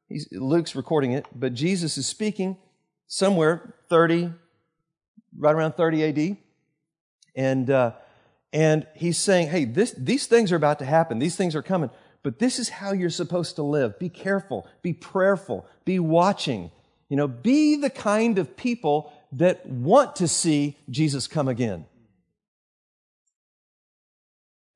He's, 0.08 0.27
Luke's 0.32 0.75
recording 0.75 1.12
it, 1.12 1.25
but 1.36 1.53
Jesus 1.53 1.97
is 1.97 2.08
speaking 2.08 2.58
somewhere 3.08 3.75
30, 3.89 4.32
right 5.38 5.53
around 5.53 5.73
30 5.73 6.03
AD. 6.32 6.38
And, 7.36 7.69
uh, 7.69 7.91
and 8.53 8.88
he's 8.95 9.17
saying, 9.17 9.49
hey, 9.49 9.65
this, 9.65 9.91
these 9.97 10.25
things 10.27 10.51
are 10.51 10.55
about 10.55 10.79
to 10.79 10.86
happen. 10.86 11.19
These 11.19 11.36
things 11.36 11.55
are 11.55 11.62
coming. 11.62 11.89
But 12.23 12.39
this 12.39 12.60
is 12.60 12.69
how 12.69 12.93
you're 12.93 13.10
supposed 13.10 13.55
to 13.57 13.63
live. 13.63 13.99
Be 13.99 14.10
careful. 14.10 14.67
Be 14.81 14.93
prayerful. 14.93 15.65
Be 15.86 15.99
watching. 15.99 16.71
You 17.10 17.17
know, 17.17 17.27
be 17.27 17.75
the 17.75 17.89
kind 17.89 18.38
of 18.38 18.57
people 18.57 19.13
that 19.33 19.65
want 19.65 20.17
to 20.17 20.27
see 20.27 20.77
Jesus 20.89 21.27
come 21.27 21.47
again. 21.47 21.86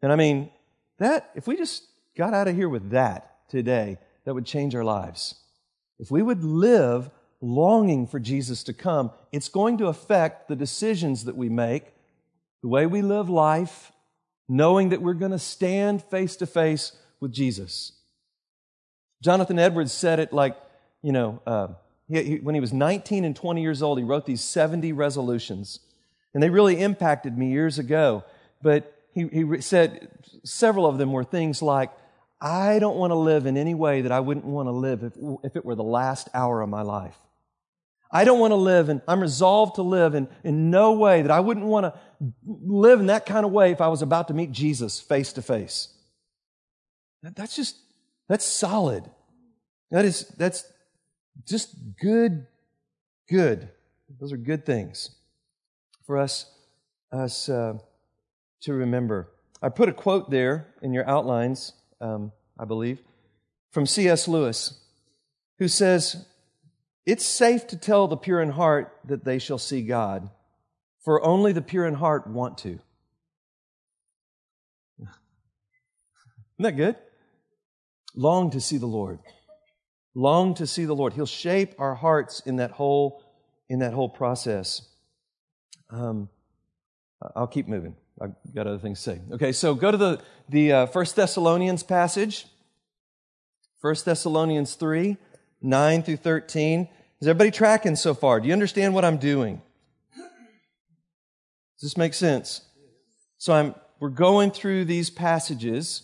And 0.02 0.12
I 0.12 0.16
mean, 0.16 0.50
that, 1.00 1.32
if 1.36 1.48
we 1.48 1.58
just 1.58 1.84
got 2.18 2.34
out 2.34 2.48
of 2.48 2.56
here 2.56 2.70
with 2.70 2.92
that 2.92 3.48
today, 3.50 3.98
that 4.26 4.34
would 4.34 4.46
change 4.46 4.76
our 4.76 4.84
lives. 4.84 5.36
If 6.00 6.12
we 6.12 6.22
would 6.22 6.44
live 6.44 7.10
longing 7.42 8.08
for 8.08 8.20
Jesus 8.20 8.64
to 8.64 8.74
come, 8.74 9.12
it's 9.32 9.50
going 9.50 9.78
to 9.80 9.88
affect 9.88 10.48
the 10.48 10.56
decisions 10.56 11.26
that 11.26 11.36
we 11.36 11.50
make, 11.50 11.94
the 12.62 12.68
way 12.68 12.86
we 12.86 13.02
live 13.02 13.30
life, 13.30 13.92
knowing 14.48 14.90
that 14.90 15.02
we're 15.02 15.14
going 15.14 15.32
to 15.32 15.40
stand 15.40 16.04
face 16.04 16.36
to 16.38 16.46
face 16.46 16.94
with 17.20 17.32
Jesus. 17.32 17.94
Jonathan 19.22 19.60
Edwards 19.60 19.92
said 19.92 20.20
it 20.20 20.34
like, 20.34 20.58
you 21.02 21.12
know, 21.12 21.42
uh, 21.46 21.68
he, 22.08 22.24
he, 22.24 22.36
when 22.40 22.56
he 22.56 22.62
was 22.62 22.74
19 22.74 23.24
and 23.24 23.36
20 23.36 23.62
years 23.62 23.82
old, 23.82 23.98
he 23.98 24.04
wrote 24.04 24.26
these 24.26 24.42
70 24.42 24.92
resolutions. 24.94 25.80
And 26.34 26.42
they 26.42 26.50
really 26.50 26.80
impacted 26.80 27.38
me 27.38 27.52
years 27.52 27.80
ago. 27.80 28.24
But 28.62 28.94
he, 29.14 29.28
he 29.28 29.62
said 29.62 30.10
several 30.44 30.86
of 30.86 30.98
them 30.98 31.12
were 31.12 31.24
things 31.24 31.62
like, 31.62 31.92
I 32.40 32.80
don't 32.80 32.98
want 32.98 33.12
to 33.12 33.16
live 33.16 33.46
in 33.46 33.58
any 33.58 33.76
way 33.76 34.02
that 34.02 34.12
I 34.12 34.20
wouldn't 34.20 34.46
want 34.46 34.68
to 34.68 34.72
live 34.72 35.04
if, 35.04 35.14
if 35.44 35.56
it 35.56 35.64
were 35.64 35.76
the 35.76 35.84
last 35.84 36.28
hour 36.34 36.62
of 36.62 36.70
my 36.70 36.82
life. 36.82 37.18
I 38.12 38.26
don't 38.26 38.40
want 38.40 38.52
to 38.52 38.58
live, 38.58 38.90
and 38.90 39.02
I'm 39.08 39.22
resolved 39.22 39.76
to 39.76 39.84
live 39.84 40.16
in, 40.16 40.28
in 40.44 40.70
no 40.70 40.94
way 40.94 41.22
that 41.22 41.32
I 41.32 41.40
wouldn't 41.40 41.66
want 41.66 41.86
to 41.86 41.94
live 42.46 43.00
in 43.00 43.06
that 43.06 43.26
kind 43.26 43.46
of 43.46 43.52
way 43.52 43.72
if 43.72 43.80
I 43.80 43.88
was 43.88 44.02
about 44.02 44.28
to 44.28 44.34
meet 44.34 44.52
Jesus 44.52 45.00
face 45.00 45.32
to 45.34 45.42
face. 45.42 45.88
That's 47.24 47.56
just, 47.56 47.78
that's 48.28 48.46
solid. 48.46 49.10
That 49.92 50.04
is, 50.06 50.28
that's 50.38 50.66
just 51.46 51.74
good, 52.02 52.48
good. 53.30 53.70
Those 54.20 54.34
are 54.34 54.38
good 54.38 54.66
things 54.66 55.12
for 56.06 56.18
us, 56.18 56.52
us 57.12 57.48
uh, 57.48 57.78
to 58.62 58.74
remember. 58.74 59.30
I 59.62 59.70
put 59.70 59.88
a 59.88 59.94
quote 59.94 60.30
there 60.30 60.74
in 60.82 60.92
your 60.92 61.08
outlines, 61.08 61.74
um, 62.02 62.32
I 62.60 62.66
believe, 62.66 63.00
from 63.72 63.86
C.S. 63.86 64.28
Lewis, 64.28 64.80
who 65.60 65.68
says, 65.68 66.26
It's 67.06 67.26
safe 67.26 67.68
to 67.68 67.78
tell 67.78 68.08
the 68.08 68.18
pure 68.18 68.42
in 68.42 68.50
heart 68.52 68.98
that 69.06 69.26
they 69.26 69.40
shall 69.40 69.58
see 69.58 69.82
God, 69.82 70.30
for 71.04 71.24
only 71.24 71.52
the 71.52 71.62
pure 71.62 71.86
in 71.86 71.96
heart 71.96 72.28
want 72.28 72.58
to. 72.60 72.80
Isn't 75.00 75.16
that 76.60 76.78
good? 76.78 76.96
Long 78.14 78.52
to 78.52 78.62
see 78.62 78.78
the 78.78 78.86
Lord 78.86 79.20
long 80.14 80.54
to 80.56 80.68
see 80.68 80.86
the 80.86 80.96
Lord. 80.96 81.14
He'll 81.14 81.26
shape 81.26 81.74
our 81.78 81.96
hearts 81.96 82.42
in 82.42 82.58
that 82.58 82.72
whole 82.72 83.24
in 83.70 83.80
that 83.80 83.94
whole 83.94 84.10
process. 84.10 84.82
Um, 85.90 86.30
I'll 87.36 87.48
keep 87.48 87.68
moving. 87.68 87.96
I've 88.20 88.34
got 88.54 88.68
other 88.68 88.80
things 88.80 89.02
to 89.04 89.12
say. 89.12 89.22
Okay, 89.32 89.52
so 89.52 89.74
go 89.74 89.92
to 89.92 89.98
the 89.98 90.22
the 90.50 90.72
uh, 90.72 90.86
First 90.88 91.16
Thessalonians 91.16 91.84
passage. 91.84 92.48
First 93.82 94.06
Thessalonians 94.06 94.76
three 94.76 95.18
nine 95.62 96.04
through 96.04 96.18
thirteen. 96.18 96.88
Is 97.20 97.28
everybody 97.28 97.52
tracking 97.52 97.96
so 97.96 98.14
far? 98.14 98.40
Do 98.40 98.48
you 98.48 98.54
understand 98.54 98.94
what 98.94 99.06
I'm 99.06 99.18
doing? 99.18 99.62
Does 100.16 101.82
this 101.82 101.98
make 101.98 102.14
sense? 102.14 102.62
So 103.38 103.54
I'm 103.54 103.76
we're 104.00 104.10
going 104.10 104.52
through 104.52 104.86
these 104.86 105.12
passages 105.12 106.04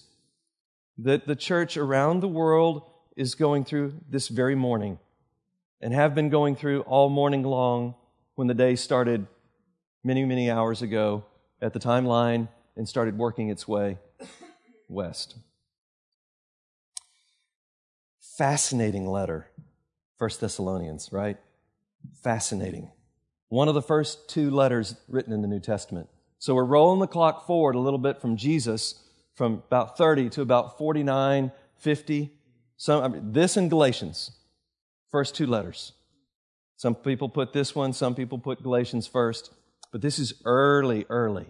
that 1.00 1.26
the 1.26 1.36
church 1.36 1.78
around 1.78 2.20
the 2.20 2.28
world 2.28 2.84
is 3.16 3.34
going 3.34 3.66
through 3.66 3.94
this 4.08 4.28
very 4.28 4.56
morning 4.56 5.00
and 5.82 5.94
have 5.94 6.14
been 6.14 6.30
going 6.30 6.56
through 6.56 6.82
all 6.82 7.10
morning 7.10 7.44
long 7.44 7.96
when 8.36 8.48
the 8.48 8.54
day 8.54 8.76
started 8.76 9.26
many, 10.04 10.26
many 10.26 10.50
hours 10.50 10.84
ago 10.84 11.26
at 11.62 11.74
the 11.74 11.80
timeline 11.80 12.48
and 12.76 12.88
started 12.88 13.18
working 13.18 13.50
its 13.50 13.68
way 13.68 13.98
west. 14.88 15.36
Fascinating 18.38 19.08
letter, 19.08 19.48
First 20.20 20.42
Thessalonians, 20.42 21.10
right? 21.12 21.38
Fascinating. 22.22 22.92
One 23.50 23.68
of 23.68 23.74
the 23.74 23.82
first 23.82 24.30
two 24.30 24.52
letters 24.52 24.96
written 25.08 25.34
in 25.34 25.42
the 25.42 25.48
New 25.48 25.60
Testament. 25.60 26.08
So 26.38 26.54
we're 26.54 26.64
rolling 26.64 27.00
the 27.00 27.08
clock 27.08 27.48
forward 27.48 27.74
a 27.74 27.80
little 27.80 27.98
bit 27.98 28.22
from 28.22 28.38
Jesus, 28.38 29.02
from 29.34 29.64
about 29.68 29.98
30 29.98 30.30
to 30.30 30.44
about 30.44 30.78
49, 30.78 31.52
50. 31.78 32.32
Some, 32.78 33.04
I 33.04 33.08
mean, 33.08 33.32
this 33.32 33.58
in 33.58 33.70
Galatians, 33.70 34.30
first 35.10 35.34
two 35.34 35.48
letters. 35.48 35.94
Some 36.76 36.94
people 36.94 37.30
put 37.30 37.54
this 37.54 37.74
one, 37.74 37.92
some 37.92 38.14
people 38.14 38.38
put 38.38 38.62
Galatians 38.62 39.08
first, 39.08 39.52
but 39.92 40.04
this 40.04 40.20
is 40.20 40.36
early, 40.46 41.08
early. 41.10 41.48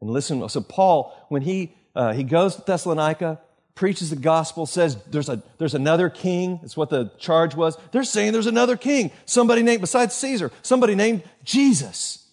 And 0.00 0.08
listen, 0.08 0.48
so 0.48 0.60
Paul, 0.60 1.12
when 1.30 1.42
he, 1.42 1.74
uh, 1.96 2.12
he 2.12 2.22
goes 2.22 2.54
to 2.54 2.62
Thessalonica, 2.64 3.40
preaches 3.74 4.10
the 4.10 4.16
gospel, 4.16 4.66
says 4.66 4.96
there's, 5.10 5.28
a, 5.28 5.42
there's 5.58 5.74
another 5.74 6.10
king. 6.10 6.58
That's 6.60 6.76
what 6.76 6.90
the 6.90 7.10
charge 7.18 7.54
was. 7.54 7.76
They're 7.90 8.04
saying 8.04 8.32
there's 8.32 8.46
another 8.46 8.76
king, 8.76 9.10
somebody 9.24 9.62
named, 9.62 9.80
besides 9.80 10.14
Caesar, 10.14 10.50
somebody 10.62 10.94
named 10.94 11.22
Jesus. 11.44 12.28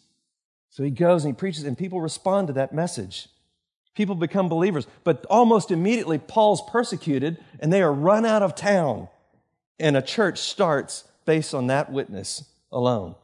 So 0.69 0.83
he 0.83 0.91
goes 0.91 1.23
and 1.25 1.33
he 1.33 1.37
preaches, 1.37 1.63
and 1.63 1.77
people 1.77 2.01
respond 2.01 2.47
to 2.47 2.53
that 2.53 2.73
message. 2.73 3.27
People 3.95 4.15
become 4.15 4.47
believers. 4.47 4.87
But 5.03 5.25
almost 5.25 5.71
immediately, 5.71 6.17
Paul's 6.17 6.61
persecuted 6.69 7.37
and 7.59 7.71
they 7.73 7.81
are 7.81 7.91
run 7.91 8.25
out 8.25 8.41
of 8.41 8.55
town. 8.55 9.09
And 9.77 9.97
a 9.97 10.01
church 10.01 10.39
starts 10.39 11.03
based 11.25 11.53
on 11.53 11.67
that 11.67 11.91
witness 11.91 12.45
alone. 12.71 13.15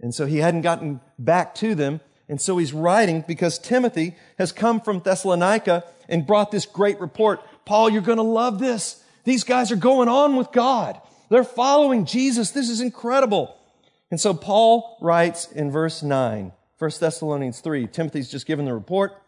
And 0.00 0.14
so 0.14 0.26
he 0.26 0.38
hadn't 0.38 0.60
gotten 0.60 1.00
back 1.18 1.54
to 1.56 1.74
them. 1.74 2.00
And 2.28 2.40
so 2.40 2.58
he's 2.58 2.72
writing 2.72 3.24
because 3.26 3.58
Timothy 3.58 4.14
has 4.38 4.52
come 4.52 4.80
from 4.80 5.00
Thessalonica 5.00 5.84
and 6.08 6.26
brought 6.26 6.50
this 6.50 6.66
great 6.66 7.00
report. 7.00 7.40
Paul, 7.64 7.90
you're 7.90 8.02
going 8.02 8.18
to 8.18 8.22
love 8.22 8.58
this. 8.58 9.02
These 9.24 9.44
guys 9.44 9.72
are 9.72 9.76
going 9.76 10.08
on 10.08 10.36
with 10.36 10.52
God. 10.52 11.00
They're 11.28 11.44
following 11.44 12.06
Jesus. 12.06 12.50
This 12.52 12.70
is 12.70 12.80
incredible. 12.80 13.56
And 14.10 14.20
so 14.20 14.34
Paul 14.34 14.98
writes 15.00 15.50
in 15.50 15.70
verse 15.70 16.02
9, 16.02 16.52
1 16.78 16.90
Thessalonians 17.00 17.60
3. 17.60 17.88
Timothy's 17.88 18.30
just 18.30 18.46
given 18.46 18.64
the 18.64 18.74
report. 18.74 19.20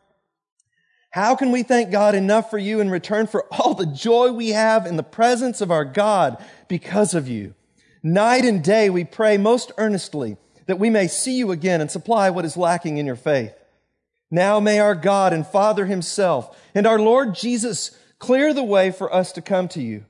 How 1.11 1.35
can 1.35 1.51
we 1.51 1.63
thank 1.63 1.91
God 1.91 2.15
enough 2.15 2.51
for 2.51 2.59
you 2.59 2.81
in 2.81 2.91
return 2.91 3.27
for 3.27 3.47
all 3.53 3.75
the 3.75 3.87
joy 3.87 4.31
we 4.31 4.51
have 4.51 4.87
in 4.87 4.97
the 4.97 5.03
presence 5.03 5.61
of 5.61 5.71
our 5.71 5.85
God 5.85 6.43
because 6.69 7.15
of 7.15 7.29
you? 7.29 7.55
Night 8.03 8.45
and 8.45 8.63
day 8.63 8.91
we 8.91 9.05
pray 9.05 9.37
most 9.37 9.73
earnestly 9.79 10.37
that 10.67 10.79
we 10.79 10.91
may 10.91 11.09
see 11.09 11.37
you 11.37 11.51
again 11.51 11.81
and 11.81 11.91
supply 11.91 12.31
what 12.31 12.45
is 12.45 12.57
lacking 12.57 12.99
in 12.99 13.07
your 13.07 13.17
faith. 13.17 13.53
Now 14.31 14.61
may 14.61 14.79
our 14.79 14.95
God 14.95 15.33
and 15.33 15.47
Father 15.47 15.87
himself 15.87 16.57
and 16.79 16.87
our 16.87 17.01
Lord 17.01 17.35
Jesus 17.35 17.99
clear 18.21 18.55
the 18.55 18.63
way 18.63 18.93
for 18.93 19.13
us 19.13 19.33
to 19.33 19.43
come 19.43 19.67
to 19.71 19.83
you. 19.83 20.05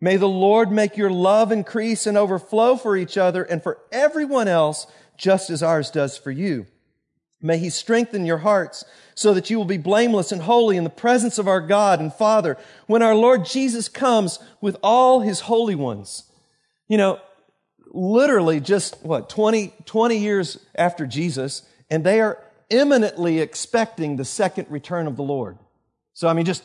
May 0.00 0.16
the 0.16 0.28
Lord 0.28 0.70
make 0.70 0.96
your 0.96 1.10
love 1.10 1.50
increase 1.50 2.06
and 2.06 2.16
overflow 2.16 2.76
for 2.76 2.96
each 2.96 3.18
other 3.18 3.42
and 3.42 3.60
for 3.60 3.78
everyone 3.90 4.46
else, 4.46 4.86
just 5.16 5.50
as 5.50 5.64
ours 5.64 5.90
does 5.90 6.16
for 6.16 6.30
you. 6.30 6.66
May 7.42 7.58
he 7.58 7.70
strengthen 7.70 8.24
your 8.24 8.38
hearts 8.38 8.84
so 9.16 9.34
that 9.34 9.50
you 9.50 9.58
will 9.58 9.64
be 9.64 9.78
blameless 9.78 10.30
and 10.30 10.42
holy 10.42 10.76
in 10.76 10.84
the 10.84 10.90
presence 10.90 11.38
of 11.38 11.48
our 11.48 11.60
God 11.60 11.98
and 11.98 12.14
Father 12.14 12.56
when 12.86 13.02
our 13.02 13.16
Lord 13.16 13.44
Jesus 13.44 13.88
comes 13.88 14.38
with 14.60 14.76
all 14.84 15.22
his 15.22 15.40
holy 15.40 15.74
ones. 15.74 16.30
You 16.86 16.98
know, 16.98 17.20
literally 17.86 18.60
just 18.60 18.96
what, 19.02 19.28
20, 19.28 19.74
20 19.84 20.18
years 20.18 20.64
after 20.76 21.04
Jesus, 21.04 21.62
and 21.90 22.04
they 22.04 22.20
are 22.20 22.40
imminently 22.70 23.40
expecting 23.40 24.14
the 24.14 24.24
second 24.24 24.68
return 24.70 25.08
of 25.08 25.16
the 25.16 25.24
Lord. 25.24 25.58
So, 26.16 26.28
I 26.28 26.32
mean, 26.32 26.46
just, 26.46 26.64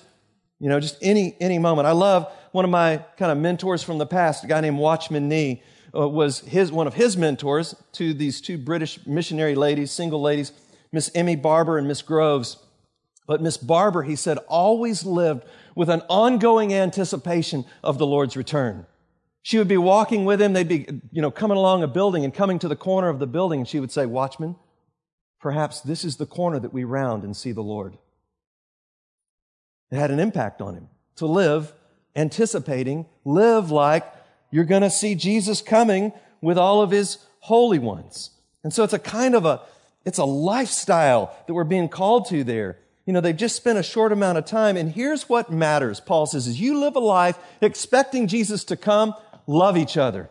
you 0.62 0.70
know, 0.70 0.80
just 0.80 0.98
any, 1.02 1.36
any 1.42 1.60
moment. 1.60 1.86
I 1.86 1.92
love 1.92 2.32
one 2.54 2.64
of 2.64 2.72
my 2.72 3.04
kind 3.18 3.34
of 3.34 3.38
mentors 3.38 3.84
from 3.84 3.98
the 3.98 4.06
past, 4.06 4.46
a 4.46 4.48
guy 4.48 4.62
named 4.62 4.78
Watchman 4.78 5.28
Nee, 5.28 5.62
uh, 5.94 6.08
was 6.08 6.40
his, 6.40 6.72
one 6.72 6.88
of 6.88 6.94
his 6.94 7.18
mentors 7.18 7.76
to 7.92 8.14
these 8.14 8.40
two 8.40 8.58
British 8.58 9.06
missionary 9.06 9.56
ladies, 9.56 9.92
single 9.92 10.22
ladies, 10.22 10.54
Miss 10.94 11.12
Emmy 11.14 11.36
Barber 11.36 11.78
and 11.78 11.86
Miss 11.86 12.02
Groves. 12.02 12.60
But 13.28 13.42
Miss 13.42 13.58
Barber, 13.58 14.04
he 14.04 14.16
said, 14.16 14.38
always 14.48 15.04
lived 15.04 15.44
with 15.76 15.90
an 15.90 16.02
ongoing 16.08 16.74
anticipation 16.74 17.66
of 17.84 17.98
the 17.98 18.08
Lord's 18.08 18.38
return. 18.38 18.86
She 19.42 19.58
would 19.58 19.68
be 19.68 19.76
walking 19.76 20.24
with 20.24 20.42
him. 20.42 20.54
They'd 20.54 20.70
be, 20.70 20.86
you 21.12 21.22
know, 21.22 21.30
coming 21.30 21.58
along 21.58 21.84
a 21.84 21.90
building 21.90 22.24
and 22.24 22.34
coming 22.34 22.58
to 22.60 22.70
the 22.70 22.78
corner 22.78 23.10
of 23.10 23.20
the 23.20 23.28
building. 23.28 23.60
And 23.60 23.68
she 23.68 23.82
would 23.82 23.92
say, 23.92 24.06
Watchman, 24.06 24.56
perhaps 25.42 25.82
this 25.82 26.06
is 26.06 26.16
the 26.16 26.26
corner 26.26 26.58
that 26.58 26.72
we 26.72 26.86
round 26.86 27.26
and 27.26 27.36
see 27.36 27.52
the 27.52 27.60
Lord. 27.60 27.98
It 29.91 29.97
had 29.97 30.12
an 30.12 30.19
impact 30.19 30.62
on 30.62 30.75
him 30.75 30.88
to 31.17 31.25
live 31.25 31.73
anticipating, 32.15 33.06
live 33.25 33.71
like 33.71 34.06
you're 34.49 34.65
going 34.65 34.82
to 34.82 34.89
see 34.89 35.15
Jesus 35.15 35.62
coming 35.62 36.13
with 36.41 36.58
all 36.58 36.82
of 36.82 36.91
his 36.91 37.19
holy 37.39 37.80
ones. 37.80 38.32
And 38.63 38.73
so 38.73 38.84
it's 38.84 38.93
a 38.93 38.99
kind 38.99 39.36
of 39.36 39.45
a, 39.45 39.62
it's 40.06 40.17
a 40.17 40.25
lifestyle 40.25 41.36
that 41.47 41.54
we're 41.54 41.63
being 41.63 41.89
called 41.89 42.27
to 42.30 42.43
there. 42.43 42.77
You 43.06 43.13
know, 43.13 43.21
they've 43.21 43.36
just 43.36 43.56
spent 43.56 43.80
a 43.80 43.84
short 43.84 44.12
amount 44.12 44.38
of 44.38 44.45
time. 44.45 44.77
And 44.77 44.91
here's 44.91 45.27
what 45.27 45.51
matters. 45.51 45.99
Paul 45.99 46.25
says, 46.25 46.47
as 46.47 46.60
you 46.60 46.80
live 46.80 46.95
a 46.95 46.99
life 46.99 47.38
expecting 47.62 48.27
Jesus 48.27 48.63
to 48.65 48.77
come, 48.77 49.15
love 49.47 49.77
each 49.77 49.97
other. 49.97 50.30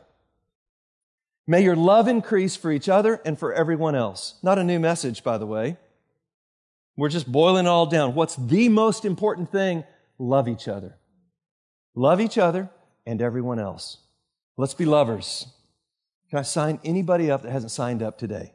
May 1.47 1.65
your 1.65 1.77
love 1.77 2.07
increase 2.07 2.55
for 2.55 2.71
each 2.71 2.89
other 2.89 3.21
and 3.25 3.39
for 3.39 3.53
everyone 3.53 3.97
else. 3.97 4.35
Not 4.43 4.59
a 4.59 4.65
new 4.65 4.79
message, 4.79 5.25
by 5.25 5.37
the 5.37 5.47
way. 5.47 5.77
We're 7.01 7.09
just 7.09 7.33
boiling 7.33 7.65
it 7.65 7.69
all 7.71 7.87
down. 7.87 8.15
What's 8.15 8.37
the 8.37 8.69
most 8.69 9.07
important 9.07 9.51
thing? 9.51 9.85
Love 10.19 10.49
each 10.49 10.69
other. 10.69 10.99
Love 11.95 12.21
each 12.21 12.37
other 12.37 12.69
and 13.07 13.23
everyone 13.23 13.59
else. 13.59 13.97
Let's 14.59 14.75
be 14.75 14.85
lovers. 14.85 15.47
Can 16.29 16.41
I 16.41 16.43
sign 16.43 16.79
anybody 16.85 17.31
up 17.31 17.41
that 17.41 17.53
hasn't 17.53 17.73
signed 17.73 18.03
up 18.03 18.19
today? 18.19 18.53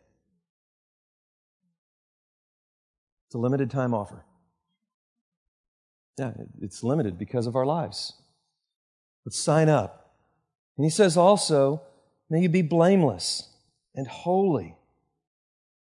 It's 3.25 3.33
a 3.33 3.39
limited 3.39 3.71
time 3.71 3.95
offer. 3.95 4.23
Yeah, 6.19 6.33
it's 6.61 6.83
limited 6.83 7.17
because 7.17 7.47
of 7.47 7.55
our 7.55 7.65
lives. 7.65 8.13
Let's 9.25 9.39
sign 9.39 9.69
up. 9.69 10.19
And 10.77 10.85
he 10.85 10.91
says 10.91 11.17
also, 11.17 11.81
may 12.29 12.41
you 12.41 12.49
be 12.49 12.61
blameless 12.61 13.49
and 13.95 14.05
holy 14.05 14.77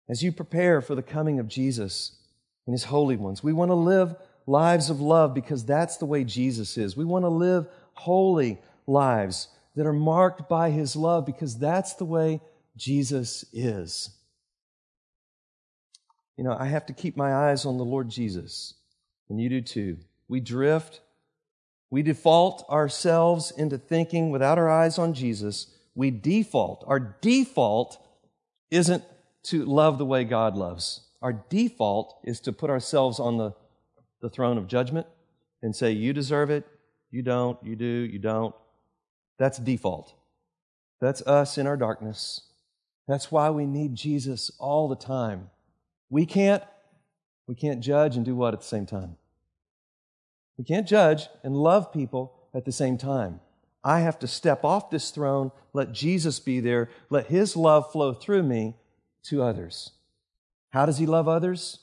as 0.07 0.23
you 0.23 0.31
prepare 0.31 0.79
for 0.79 0.95
the 0.95 1.03
coming 1.03 1.39
of 1.39 1.49
Jesus 1.49 2.19
and 2.65 2.73
his 2.73 2.85
holy 2.85 3.15
ones. 3.15 3.43
We 3.43 3.53
want 3.53 3.69
to 3.69 3.75
live 3.75 4.15
lives 4.45 4.89
of 4.89 5.01
love 5.01 5.33
because 5.33 5.65
that's 5.65 5.97
the 5.97 6.05
way 6.05 6.23
Jesus 6.23 6.77
is. 6.77 6.97
We 6.97 7.05
want 7.05 7.23
to 7.23 7.29
live 7.29 7.67
holy 7.93 8.59
lives 8.87 9.47
that 9.75 9.85
are 9.85 9.93
marked 9.93 10.49
by 10.49 10.69
his 10.69 10.95
love 10.95 11.25
because 11.25 11.57
that's 11.57 11.93
the 11.93 12.05
way 12.05 12.41
Jesus 12.75 13.45
is. 13.53 14.09
You 16.37 16.43
know, 16.43 16.55
I 16.57 16.65
have 16.65 16.85
to 16.87 16.93
keep 16.93 17.15
my 17.15 17.33
eyes 17.33 17.65
on 17.65 17.77
the 17.77 17.85
Lord 17.85 18.09
Jesus, 18.09 18.73
and 19.29 19.39
you 19.39 19.49
do 19.49 19.61
too. 19.61 19.97
We 20.27 20.39
drift, 20.39 21.01
we 21.91 22.01
default 22.01 22.67
ourselves 22.69 23.51
into 23.55 23.77
thinking 23.77 24.31
without 24.31 24.57
our 24.57 24.69
eyes 24.69 24.97
on 24.97 25.13
Jesus. 25.13 25.67
We 25.93 26.09
default. 26.09 26.83
Our 26.87 26.99
default 27.21 28.03
isn't 28.71 29.03
to 29.43 29.65
love 29.65 29.99
the 29.99 30.05
way 30.05 30.23
God 30.23 30.55
loves. 30.55 31.01
Our 31.23 31.31
default 31.31 32.19
is 32.25 32.41
to 32.41 32.51
put 32.51 32.69
ourselves 32.69 33.17
on 33.17 33.37
the, 33.37 33.53
the 34.21 34.29
throne 34.29 34.57
of 34.57 34.67
judgment 34.67 35.07
and 35.61 35.73
say, 35.73 35.91
You 35.91 36.11
deserve 36.11 36.49
it, 36.49 36.67
you 37.11 37.21
don't, 37.21 37.57
you 37.63 37.77
do, 37.77 37.85
you 37.85 38.19
don't. 38.19 38.53
That's 39.39 39.57
default. 39.57 40.13
That's 40.99 41.21
us 41.21 41.57
in 41.57 41.65
our 41.65 41.77
darkness. 41.77 42.41
That's 43.07 43.31
why 43.31 43.49
we 43.51 43.65
need 43.65 43.95
Jesus 43.95 44.51
all 44.59 44.89
the 44.89 44.97
time. 44.97 45.49
We 46.09 46.25
can't, 46.25 46.63
we 47.47 47.55
can't 47.55 47.79
judge 47.79 48.17
and 48.17 48.25
do 48.25 48.35
what 48.35 48.53
at 48.53 48.59
the 48.59 48.67
same 48.67 48.85
time? 48.85 49.15
We 50.57 50.65
can't 50.65 50.87
judge 50.87 51.29
and 51.41 51.55
love 51.55 51.93
people 51.93 52.33
at 52.53 52.65
the 52.65 52.71
same 52.73 52.97
time. 52.97 53.39
I 53.81 54.01
have 54.01 54.19
to 54.19 54.27
step 54.27 54.65
off 54.65 54.89
this 54.89 55.09
throne, 55.09 55.51
let 55.71 55.93
Jesus 55.93 56.39
be 56.41 56.59
there, 56.59 56.89
let 57.09 57.27
His 57.27 57.55
love 57.55 57.91
flow 57.93 58.13
through 58.13 58.43
me 58.43 58.75
to 59.23 59.41
others. 59.41 59.91
How 60.73 60.85
does 60.85 60.97
He 60.97 61.05
love 61.05 61.27
others? 61.27 61.79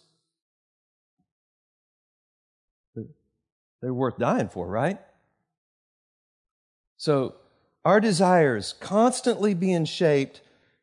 They're 3.81 3.94
worth 3.94 4.18
dying 4.18 4.50
for, 4.50 4.66
right? 4.66 4.98
So, 6.98 7.37
our 7.83 7.98
desires 7.98 8.74
constantly 8.79 9.55
being 9.55 9.87
shaped 9.87 10.42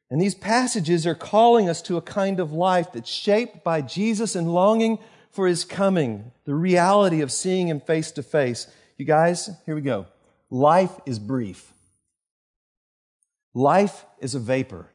and 0.09 0.21
these 0.21 0.35
passages 0.35 1.05
are 1.05 1.15
calling 1.15 1.67
us 1.67 1.81
to 1.83 1.97
a 1.97 2.01
kind 2.01 2.39
of 2.39 2.53
life 2.53 2.93
that's 2.93 3.09
shaped 3.09 3.63
by 3.63 3.81
Jesus 3.81 4.35
and 4.35 4.53
longing 4.53 4.99
for 5.31 5.47
his 5.47 5.65
coming, 5.65 6.31
the 6.45 6.55
reality 6.55 7.21
of 7.21 7.31
seeing 7.31 7.67
him 7.67 7.81
face 7.81 8.11
to 8.11 8.23
face. 8.23 8.67
You 8.97 9.05
guys, 9.05 9.49
here 9.65 9.75
we 9.75 9.81
go. 9.81 10.07
Life 10.49 10.97
is 11.05 11.19
brief. 11.19 11.73
Life 13.53 14.05
is 14.19 14.33
a 14.33 14.39
vapor. 14.39 14.89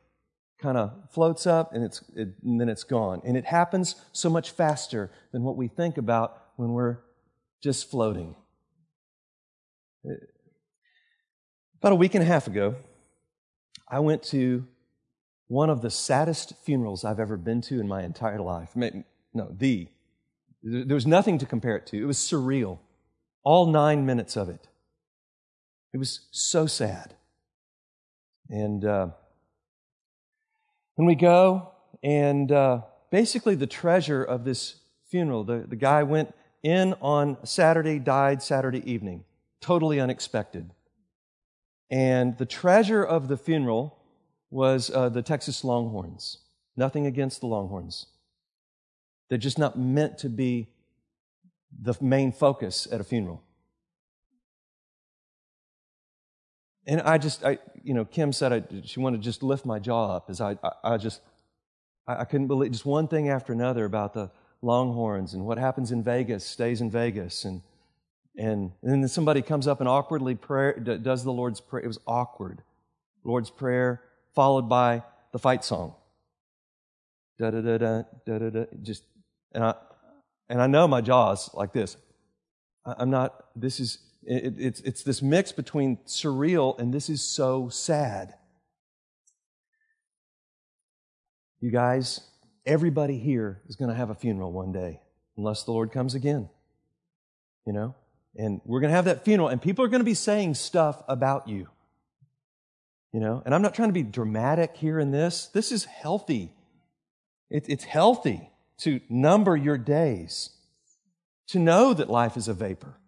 Kind 0.63 0.79
of 0.79 0.93
floats 1.11 1.47
up 1.47 1.75
and, 1.75 1.83
it's, 1.83 2.03
it, 2.15 2.29
and 2.45 2.61
then 2.61 2.69
it's 2.69 2.85
gone. 2.85 3.21
And 3.25 3.37
it 3.37 3.45
happens 3.45 3.97
so 4.13 4.31
much 4.31 4.53
faster 4.53 5.11
than 5.33 5.43
what 5.43 5.57
we 5.57 5.67
think 5.67 5.99
about 5.99 6.41
when 6.55 6.71
we're 6.71 6.99
just 7.61 7.91
floating. 7.91 8.37
About 11.81 11.93
a 11.93 11.97
week 11.97 12.15
and 12.15 12.23
a 12.23 12.27
half 12.27 12.47
ago, 12.47 12.77
I 13.89 13.99
went 13.99 14.23
to 14.25 14.67
one 15.49 15.69
of 15.69 15.83
the 15.83 15.91
saddest 15.91 16.55
funerals 16.65 17.05
I've 17.05 17.19
ever 17.19 17.37
been 17.37 17.61
to 17.63 17.81
in 17.81 17.89
my 17.89 18.05
entire 18.05 18.41
life. 18.41 18.77
No, 18.77 19.49
the. 19.51 19.89
There 20.63 20.95
was 20.95 21.09
nothing 21.09 21.39
to 21.39 21.47
compare 21.47 21.77
it 21.77 21.87
to. 21.89 22.01
It 22.01 22.07
was 22.07 22.19
surreal. 22.19 22.79
All 23.43 23.67
nine 23.67 24.07
minutes 24.07 24.37
of 24.37 24.49
it. 24.49 24.69
It 25.93 25.99
was 25.99 26.29
so 26.31 26.67
sad. 26.67 27.15
And 28.49 28.85
uh, 28.85 29.09
when 30.95 31.07
we 31.07 31.15
go, 31.15 31.73
and 32.03 32.51
uh, 32.51 32.83
basically 33.11 33.55
the 33.55 33.67
treasure 33.67 34.23
of 34.23 34.45
this 34.45 34.77
funeral, 35.09 35.45
the, 35.45 35.65
the 35.69 35.77
guy 35.77 36.03
went 36.03 36.35
in 36.63 36.95
on 37.01 37.37
Saturday, 37.45 37.99
died 37.99 38.43
Saturday 38.43 38.91
evening. 38.91 39.25
Totally 39.61 40.01
unexpected. 40.01 40.71
And 41.91 42.39
the 42.39 42.47
treasure 42.47 43.05
of 43.05 43.29
the 43.29 43.37
funeral 43.37 43.99
was 44.51 44.91
uh, 44.91 45.09
the 45.09 45.23
Texas 45.23 45.65
Longhorns. 45.65 46.39
Nothing 46.77 47.07
against 47.07 47.41
the 47.41 47.47
Longhorns. 47.47 48.07
They're 49.29 49.39
just 49.39 49.59
not 49.59 49.79
meant 49.79 50.19
to 50.19 50.29
be 50.29 50.69
the 51.81 51.95
main 52.01 52.33
focus 52.33 52.87
at 52.91 53.01
a 53.01 53.05
funeral. 53.05 53.43
And 56.87 57.01
I 57.03 57.19
just, 57.19 57.45
I, 57.45 57.59
you 57.83 57.95
know, 57.95 58.05
Kim 58.05 58.33
said 58.33 58.53
I, 58.53 58.63
she 58.85 59.01
wanted 59.01 59.19
to 59.19 59.23
just 59.23 59.43
lift 59.43 59.65
my 59.65 59.79
jaw 59.79 60.17
up 60.17 60.29
as 60.29 60.41
I, 60.41 60.59
I, 60.63 60.95
I 60.95 60.97
just, 60.97 61.21
I, 62.07 62.21
I 62.21 62.25
couldn't 62.25 62.49
believe 62.49 62.73
just 62.73 62.87
one 62.87 63.09
thing 63.09 63.29
after 63.29 63.53
another 63.53 63.85
about 63.85 64.15
the 64.15 64.31
Longhorns 64.63 65.35
and 65.35 65.45
what 65.45 65.59
happens 65.59 65.93
in 65.93 66.03
Vegas 66.03 66.45
stays 66.45 66.81
in 66.81 66.91
Vegas 66.91 67.45
and 67.45 67.63
and, 68.37 68.73
and 68.83 69.03
then 69.03 69.09
somebody 69.09 69.43
comes 69.43 69.67
up 69.67 69.81
and 69.81 69.89
awkwardly 69.89 70.35
does 70.35 71.23
the 71.25 71.33
Lord's 71.33 71.61
Prayer. 71.61 71.85
It 71.85 71.87
was 71.87 72.01
awkward. 72.07 72.63
Lord's 73.25 73.51
Prayer, 73.51 74.03
followed 74.35 74.69
by 74.69 75.03
the 75.33 75.39
fight 75.39 75.65
song. 75.65 75.95
Da 77.39 77.51
da 77.51 77.61
da 77.61 77.79
da 77.79 78.03
da 78.27 78.39
da 78.39 78.51
da. 78.51 78.65
Just 78.83 79.05
and 79.53 79.65
I 79.65 79.75
and 80.49 80.63
I 80.63 80.67
know 80.67 80.89
my 80.89 81.01
jaws 81.01 81.51
like 81.55 81.73
this. 81.73 81.97
I'm 82.85 83.11
not. 83.11 83.45
This 83.55 83.81
is 83.81 83.99
it, 84.25 84.55
it's 84.59 84.81
it's 84.81 85.03
this 85.03 85.23
mix 85.23 85.53
between 85.53 85.99
surreal 86.07 86.79
and 86.79 86.93
this 86.93 87.09
is 87.09 87.23
so 87.23 87.69
sad. 87.69 88.35
You 91.61 91.71
guys, 91.71 92.21
everybody 92.67 93.19
here 93.19 93.63
is 93.69 93.77
going 93.77 93.89
to 93.91 93.95
have 93.95 94.11
a 94.11 94.15
funeral 94.15 94.53
one 94.53 94.73
day, 94.73 95.01
unless 95.37 95.63
the 95.63 95.73
Lord 95.73 95.93
comes 95.93 96.15
again. 96.15 96.49
You 97.67 97.73
know, 97.73 97.95
and 98.37 98.61
we're 98.65 98.81
going 98.81 98.91
to 98.91 98.97
have 98.97 99.05
that 99.05 99.25
funeral, 99.25 99.49
and 99.49 99.63
people 99.63 99.85
are 99.85 99.89
going 99.89 100.01
to 100.01 100.05
be 100.05 100.15
saying 100.15 100.55
stuff 100.55 101.03
about 101.07 101.49
you. 101.49 101.69
You 103.13 103.21
know, 103.21 103.43
and 103.45 103.55
I'm 103.55 103.63
not 103.63 103.75
trying 103.75 103.91
to 103.91 103.93
be 103.93 104.03
dramatic 104.03 104.77
here 104.77 104.99
in 104.99 105.11
this. 105.11 105.47
This 105.47 105.71
is 105.71 105.85
healthy. 105.85 106.53
It, 107.51 107.69
it's 107.69 107.85
healthy 107.85 108.51
to 108.79 109.01
number 109.09 109.57
your 109.57 109.77
days, 109.79 110.51
to 111.49 111.59
know 111.59 111.93
that 111.93 112.09
life 112.09 112.37
is 112.37 112.49
a 112.49 112.55
vapor. 112.55 112.99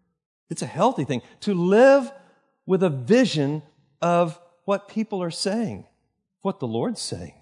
It's 0.51 0.62
a 0.62 0.66
healthy 0.66 1.05
thing 1.05 1.22
to 1.40 1.55
live 1.55 2.11
with 2.66 2.82
a 2.82 2.90
vision 2.90 3.62
of 4.01 4.38
what 4.64 4.88
people 4.88 5.22
are 5.22 5.30
saying, 5.30 5.86
what 6.42 6.61
the 6.61 6.66
Lord's 6.66 7.01
saying. 7.01 7.34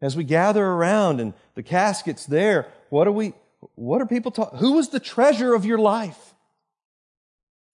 As 0.00 0.16
we 0.16 0.24
gather 0.24 0.64
around 0.64 1.20
and 1.20 1.34
the 1.54 1.62
casket's 1.62 2.26
there, 2.26 2.68
what 2.90 3.06
are 3.06 3.12
we, 3.12 3.32
what 3.74 4.02
are 4.02 4.06
people 4.06 4.30
talking? 4.30 4.58
Who 4.58 4.72
was 4.72 4.90
the 4.90 5.00
treasure 5.00 5.54
of 5.54 5.64
your 5.64 5.78
life? 5.78 6.34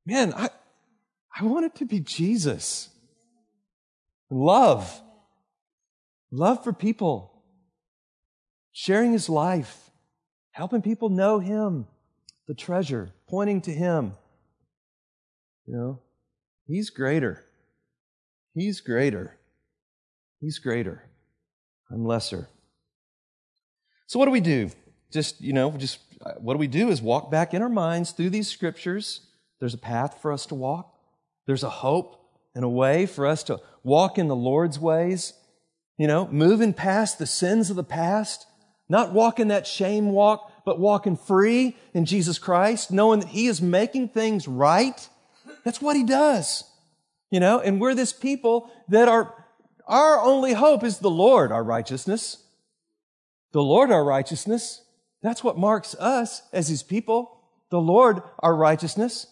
Man, 0.04 0.32
I, 0.34 0.50
I 1.38 1.44
want 1.44 1.66
it 1.66 1.74
to 1.76 1.84
be 1.84 2.00
Jesus. 2.00 2.90
Love. 4.30 5.00
Love 6.30 6.64
for 6.64 6.72
people. 6.72 7.42
Sharing 8.72 9.12
his 9.12 9.28
life. 9.28 9.90
Helping 10.50 10.82
people 10.82 11.09
know 11.09 11.38
him, 11.38 11.86
the 12.48 12.54
treasure, 12.54 13.11
pointing 13.28 13.61
to 13.62 13.72
him. 13.72 14.12
You 15.69 15.77
know, 15.77 16.01
he's 16.66 16.89
greater. 16.89 17.45
He's 18.55 18.81
greater. 18.81 19.39
He's 20.41 20.59
greater. 20.59 21.05
I'm 21.91 22.07
lesser. 22.07 22.49
So 24.07 24.19
what 24.19 24.25
do 24.25 24.31
we 24.31 24.41
do? 24.41 24.71
Just, 25.12 25.43
you 25.43 25.53
know, 25.53 25.71
just 25.73 25.99
uh, 26.25 26.33
what 26.39 26.55
do 26.55 26.59
we 26.59 26.69
do 26.69 26.89
is 26.89 27.03
walk 27.03 27.31
back 27.31 27.53
in 27.53 27.61
our 27.61 27.69
minds 27.69 28.12
through 28.12 28.31
these 28.31 28.49
scriptures. 28.49 29.27
There's 29.61 29.75
a 29.75 29.79
path 29.79 30.23
for 30.23 30.33
us 30.33 30.47
to 30.47 30.55
walk. 30.55 30.95
There's 31.47 31.62
a 31.62 31.71
hope 31.71 32.16
and 32.55 32.64
a 32.64 32.69
way 32.69 33.05
for 33.05 33.27
us 33.27 33.43
to 33.45 33.61
walk 33.85 34.16
in 34.16 34.29
the 34.29 34.37
Lord's 34.37 34.79
ways. 34.79 35.35
You 35.99 36.07
know, 36.07 36.29
moving 36.29 36.73
past 36.73 37.19
the 37.19 37.27
sins 37.27 37.69
of 37.69 37.77
the 37.77 37.85
past, 37.85 38.47
not 38.89 39.12
walking 39.12 39.49
that 39.49 39.66
shame 39.66 40.12
walk, 40.12 40.51
but 40.64 40.79
walking 40.79 41.16
free 41.16 41.77
in 41.93 42.07
Jesus 42.07 42.39
Christ, 42.39 42.91
knowing 42.91 43.21
that 43.21 43.31
He 43.31 43.49
is 43.49 43.61
making 43.61 44.09
things 44.09 44.49
right. 44.49 45.09
That's 45.64 45.80
what 45.80 45.96
He 45.96 46.05
does. 46.05 46.64
You 47.30 47.40
know, 47.40 47.61
and 47.61 47.80
we're 47.80 47.94
this 47.94 48.12
people 48.12 48.70
that 48.88 49.09
are, 49.09 49.34
our 49.86 50.20
only 50.20 50.55
hope 50.55 50.82
is 50.82 50.99
the 50.99 51.11
Lord, 51.11 51.53
our 51.53 51.62
righteousness. 51.62 52.44
The 53.53 53.62
Lord, 53.62 53.90
our 53.90 54.05
righteousness. 54.05 54.82
That's 55.22 55.44
what 55.44 55.59
marks 55.59 55.94
us 55.96 56.42
as 56.53 56.68
His 56.68 56.82
people. 56.82 57.42
The 57.70 57.80
Lord, 57.80 58.22
our 58.38 58.55
righteousness. 58.55 59.26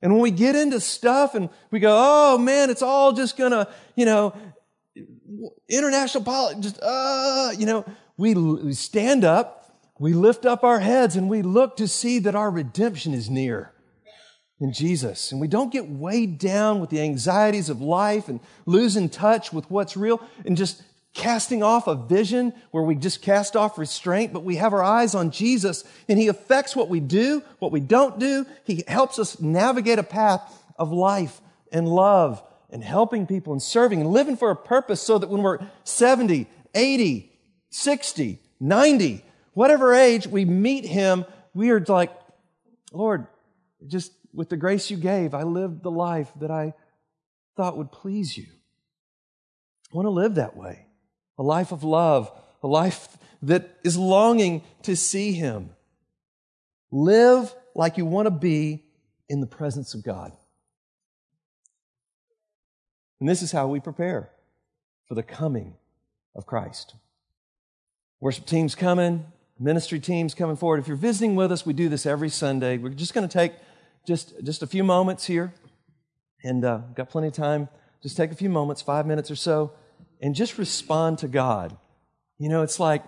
And 0.00 0.12
when 0.12 0.22
we 0.22 0.30
get 0.30 0.56
into 0.56 0.80
stuff 0.80 1.34
and 1.34 1.48
we 1.70 1.78
go, 1.78 1.94
oh 1.96 2.38
man, 2.38 2.70
it's 2.70 2.82
all 2.82 3.12
just 3.12 3.36
gonna, 3.36 3.68
you 3.94 4.04
know, 4.04 4.34
international 5.68 6.24
politics, 6.24 6.60
just, 6.62 6.80
uh, 6.82 7.52
you 7.56 7.66
know, 7.66 7.84
we, 8.16 8.34
we 8.34 8.72
stand 8.72 9.24
up, 9.24 9.78
we 9.98 10.12
lift 10.12 10.44
up 10.44 10.64
our 10.64 10.80
heads, 10.80 11.16
and 11.16 11.28
we 11.28 11.42
look 11.42 11.76
to 11.76 11.86
see 11.86 12.18
that 12.20 12.34
our 12.34 12.50
redemption 12.50 13.14
is 13.14 13.30
near 13.30 13.72
in 14.62 14.72
Jesus. 14.72 15.32
And 15.32 15.40
we 15.40 15.48
don't 15.48 15.72
get 15.72 15.88
weighed 15.88 16.38
down 16.38 16.80
with 16.80 16.90
the 16.90 17.00
anxieties 17.00 17.68
of 17.68 17.80
life 17.80 18.28
and 18.28 18.38
losing 18.64 19.08
touch 19.08 19.52
with 19.52 19.68
what's 19.70 19.96
real 19.96 20.20
and 20.46 20.56
just 20.56 20.82
casting 21.14 21.62
off 21.62 21.88
a 21.88 21.94
vision 21.94 22.54
where 22.70 22.82
we 22.82 22.94
just 22.94 23.20
cast 23.22 23.56
off 23.56 23.76
restraint, 23.76 24.32
but 24.32 24.44
we 24.44 24.56
have 24.56 24.72
our 24.72 24.82
eyes 24.82 25.14
on 25.14 25.30
Jesus 25.32 25.84
and 26.08 26.18
He 26.18 26.28
affects 26.28 26.76
what 26.76 26.88
we 26.88 27.00
do, 27.00 27.42
what 27.58 27.72
we 27.72 27.80
don't 27.80 28.18
do. 28.18 28.46
He 28.64 28.84
helps 28.86 29.18
us 29.18 29.40
navigate 29.40 29.98
a 29.98 30.04
path 30.04 30.40
of 30.78 30.92
life 30.92 31.40
and 31.72 31.88
love 31.88 32.42
and 32.70 32.84
helping 32.84 33.26
people 33.26 33.52
and 33.52 33.62
serving 33.62 34.00
and 34.00 34.10
living 34.10 34.36
for 34.36 34.50
a 34.50 34.56
purpose 34.56 35.02
so 35.02 35.18
that 35.18 35.28
when 35.28 35.42
we're 35.42 35.58
70, 35.84 36.46
80, 36.74 37.32
60, 37.68 38.38
90, 38.60 39.24
whatever 39.54 39.92
age 39.92 40.28
we 40.28 40.44
meet 40.44 40.86
Him, 40.86 41.26
we 41.52 41.70
are 41.70 41.80
like, 41.80 42.12
Lord, 42.92 43.26
just 43.86 44.12
with 44.32 44.48
the 44.48 44.56
grace 44.56 44.90
you 44.90 44.96
gave, 44.96 45.34
I 45.34 45.42
lived 45.42 45.82
the 45.82 45.90
life 45.90 46.30
that 46.40 46.50
I 46.50 46.74
thought 47.56 47.76
would 47.76 47.92
please 47.92 48.36
you. 48.36 48.46
I 49.92 49.96
want 49.96 50.06
to 50.06 50.10
live 50.10 50.36
that 50.36 50.56
way 50.56 50.86
a 51.38 51.42
life 51.42 51.72
of 51.72 51.82
love, 51.82 52.30
a 52.62 52.66
life 52.66 53.16
that 53.42 53.78
is 53.84 53.96
longing 53.96 54.62
to 54.82 54.94
see 54.94 55.32
Him. 55.32 55.70
Live 56.90 57.54
like 57.74 57.96
you 57.96 58.04
want 58.04 58.26
to 58.26 58.30
be 58.30 58.84
in 59.28 59.40
the 59.40 59.46
presence 59.46 59.94
of 59.94 60.04
God. 60.04 60.32
And 63.18 63.28
this 63.28 63.42
is 63.42 63.52
how 63.52 63.66
we 63.68 63.80
prepare 63.80 64.30
for 65.08 65.14
the 65.14 65.22
coming 65.22 65.74
of 66.36 66.46
Christ. 66.46 66.94
Worship 68.20 68.46
teams 68.46 68.74
coming, 68.74 69.26
ministry 69.58 70.00
teams 70.00 70.34
coming 70.34 70.56
forward. 70.56 70.80
If 70.80 70.88
you're 70.88 70.96
visiting 70.96 71.34
with 71.34 71.50
us, 71.50 71.64
we 71.64 71.72
do 71.72 71.88
this 71.88 72.04
every 72.04 72.28
Sunday. 72.28 72.78
We're 72.78 72.90
just 72.90 73.14
going 73.14 73.26
to 73.26 73.32
take 73.32 73.54
just, 74.06 74.34
just 74.42 74.62
a 74.62 74.66
few 74.66 74.84
moments 74.84 75.26
here, 75.26 75.52
and 76.42 76.64
uh, 76.64 76.78
got 76.94 77.08
plenty 77.08 77.28
of 77.28 77.34
time. 77.34 77.68
Just 78.02 78.16
take 78.16 78.32
a 78.32 78.34
few 78.34 78.48
moments, 78.50 78.82
five 78.82 79.06
minutes 79.06 79.30
or 79.30 79.36
so, 79.36 79.72
and 80.20 80.34
just 80.34 80.58
respond 80.58 81.18
to 81.18 81.28
God. 81.28 81.76
You 82.38 82.48
know, 82.48 82.62
it's 82.62 82.80
like, 82.80 83.04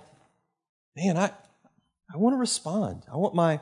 man, 0.97 1.17
I, 1.17 1.31
I 2.13 2.17
want 2.17 2.35
to 2.35 2.39
respond. 2.39 3.03
I 3.13 3.17
want 3.17 3.35
my, 3.35 3.55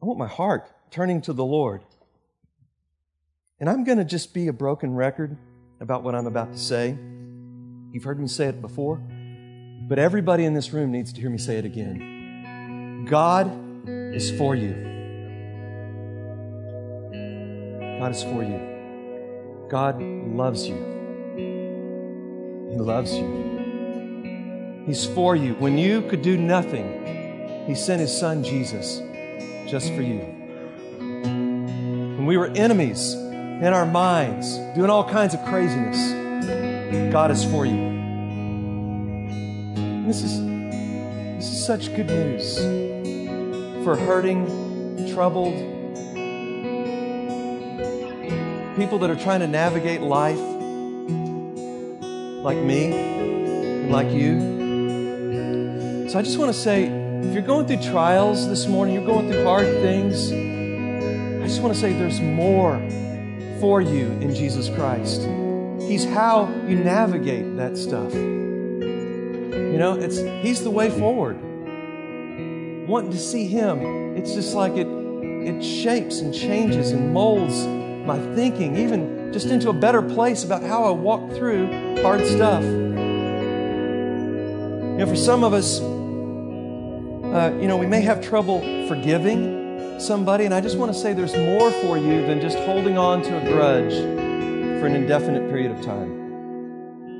I 0.00 0.04
want 0.04 0.18
my 0.18 0.28
heart 0.28 0.70
turning 0.90 1.20
to 1.22 1.32
the 1.32 1.44
Lord. 1.44 1.82
And 3.58 3.68
I'm 3.68 3.84
going 3.84 3.98
to 3.98 4.04
just 4.04 4.34
be 4.34 4.48
a 4.48 4.52
broken 4.52 4.94
record 4.94 5.36
about 5.80 6.02
what 6.02 6.14
I'm 6.14 6.26
about 6.26 6.52
to 6.52 6.58
say. 6.58 6.96
You've 7.92 8.04
heard 8.04 8.20
me 8.20 8.28
say 8.28 8.46
it 8.46 8.60
before, 8.60 9.00
but 9.88 9.98
everybody 9.98 10.44
in 10.44 10.54
this 10.54 10.72
room 10.72 10.92
needs 10.92 11.12
to 11.14 11.20
hear 11.20 11.30
me 11.30 11.38
say 11.38 11.56
it 11.56 11.64
again. 11.64 13.06
God 13.08 13.50
is 13.88 14.30
for 14.30 14.54
you. 14.54 14.95
God 17.98 18.12
is 18.12 18.22
for 18.22 18.42
you. 18.42 19.66
God 19.70 20.02
loves 20.02 20.68
you. 20.68 20.76
He 22.70 22.76
loves 22.76 23.14
you. 23.14 24.84
He's 24.86 25.06
for 25.06 25.34
you. 25.34 25.54
When 25.54 25.78
you 25.78 26.02
could 26.02 26.20
do 26.20 26.36
nothing, 26.36 27.64
He 27.66 27.74
sent 27.74 28.02
His 28.02 28.16
Son 28.16 28.44
Jesus 28.44 29.00
just 29.66 29.94
for 29.94 30.02
you. 30.02 30.18
When 30.98 32.26
we 32.26 32.36
were 32.36 32.48
enemies 32.48 33.14
in 33.14 33.68
our 33.68 33.86
minds, 33.86 34.58
doing 34.74 34.90
all 34.90 35.08
kinds 35.08 35.32
of 35.32 35.42
craziness, 35.46 35.96
God 37.10 37.30
is 37.30 37.44
for 37.44 37.64
you. 37.64 37.96
This 40.06 40.22
is, 40.22 40.38
this 41.36 41.50
is 41.50 41.64
such 41.64 41.94
good 41.96 42.08
news 42.08 42.58
for 43.84 43.96
hurting, 43.96 45.12
troubled 45.14 45.75
people 48.76 48.98
that 48.98 49.08
are 49.08 49.16
trying 49.16 49.40
to 49.40 49.46
navigate 49.46 50.02
life 50.02 50.38
like 52.44 52.58
me 52.58 53.88
like 53.88 54.10
you. 54.12 54.38
So 56.10 56.18
I 56.18 56.22
just 56.22 56.38
want 56.38 56.52
to 56.52 56.58
say 56.58 56.84
if 56.84 57.32
you're 57.32 57.42
going 57.42 57.66
through 57.66 57.82
trials 57.82 58.46
this 58.46 58.66
morning, 58.66 58.94
you're 58.94 59.06
going 59.06 59.32
through 59.32 59.44
hard 59.44 59.66
things, 59.80 60.30
I 60.30 61.46
just 61.46 61.62
want 61.62 61.74
to 61.74 61.80
say 61.80 61.94
there's 61.94 62.20
more 62.20 62.76
for 63.60 63.80
you 63.80 64.08
in 64.20 64.34
Jesus 64.34 64.68
Christ. 64.68 65.22
He's 65.88 66.04
how 66.04 66.52
you 66.66 66.76
navigate 66.76 67.56
that 67.56 67.78
stuff. 67.78 68.12
You 68.12 69.78
know, 69.78 69.94
it's 69.98 70.18
He's 70.46 70.62
the 70.62 70.70
way 70.70 70.90
forward. 70.90 71.38
Wanting 72.86 73.10
to 73.10 73.18
see 73.18 73.46
Him, 73.46 74.16
it's 74.18 74.34
just 74.34 74.54
like 74.54 74.74
it 74.76 74.86
it 74.86 75.62
shapes 75.64 76.20
and 76.20 76.34
changes 76.34 76.90
and 76.90 77.14
molds 77.14 77.85
my 78.06 78.18
thinking, 78.34 78.76
even 78.76 79.32
just 79.32 79.48
into 79.48 79.68
a 79.68 79.72
better 79.72 80.00
place 80.00 80.44
about 80.44 80.62
how 80.62 80.84
I 80.84 80.90
walk 80.90 81.32
through 81.32 81.66
hard 82.02 82.24
stuff. 82.26 82.62
You 84.96 84.98
know, 84.98 85.06
for 85.06 85.16
some 85.16 85.44
of 85.44 85.52
us, 85.52 85.80
uh, 85.80 87.52
you 87.60 87.68
know, 87.68 87.76
we 87.76 87.86
may 87.86 88.00
have 88.00 88.22
trouble 88.22 88.60
forgiving 88.88 90.00
somebody, 90.00 90.44
and 90.44 90.54
I 90.54 90.60
just 90.60 90.78
want 90.78 90.92
to 90.92 90.98
say 90.98 91.12
there's 91.12 91.36
more 91.36 91.70
for 91.82 91.98
you 91.98 92.24
than 92.26 92.40
just 92.40 92.56
holding 92.58 92.96
on 92.96 93.22
to 93.22 93.36
a 93.36 93.44
grudge 93.52 93.92
for 93.92 94.86
an 94.86 94.94
indefinite 94.94 95.50
period 95.50 95.72
of 95.72 95.84
time. 95.84 96.12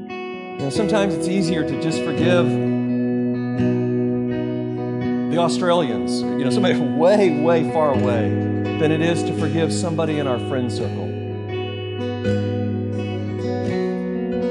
You 0.09 0.59
know, 0.59 0.71
sometimes 0.71 1.15
it's 1.15 1.29
easier 1.29 1.69
to 1.69 1.83
just 1.83 1.99
forgive 2.03 2.47
the 5.37 5.43
Australians, 5.43 6.23
you 6.23 6.45
know, 6.45 6.51
somebody 6.51 6.79
way, 6.81 7.39
way 7.41 7.71
far 7.71 7.93
away, 7.93 8.31
than 8.79 8.91
it 8.91 9.03
is 9.03 9.23
to 9.23 9.39
forgive 9.39 9.71
somebody 9.71 10.19
in 10.19 10.27
our 10.27 10.39
friend 10.49 10.73
circle. 10.73 11.05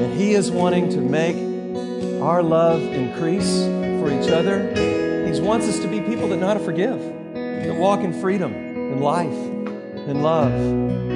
And 0.04 0.14
He 0.20 0.34
is 0.34 0.52
wanting 0.52 0.90
to 0.92 1.02
make 1.02 1.38
our 2.22 2.44
love 2.44 2.82
increase 2.82 3.64
for 4.00 4.12
each 4.12 4.30
other. 4.30 4.70
He 5.26 5.42
wants 5.42 5.68
us 5.68 5.80
to 5.80 5.88
be 5.88 6.02
people 6.02 6.28
that 6.30 6.38
know 6.38 6.48
how 6.48 6.54
to 6.54 6.60
forgive, 6.60 7.00
that 7.34 7.76
walk 7.76 8.02
in 8.02 8.20
freedom 8.22 8.54
and 8.54 9.02
life 9.02 9.34
and 10.08 10.24
love. 10.24 11.15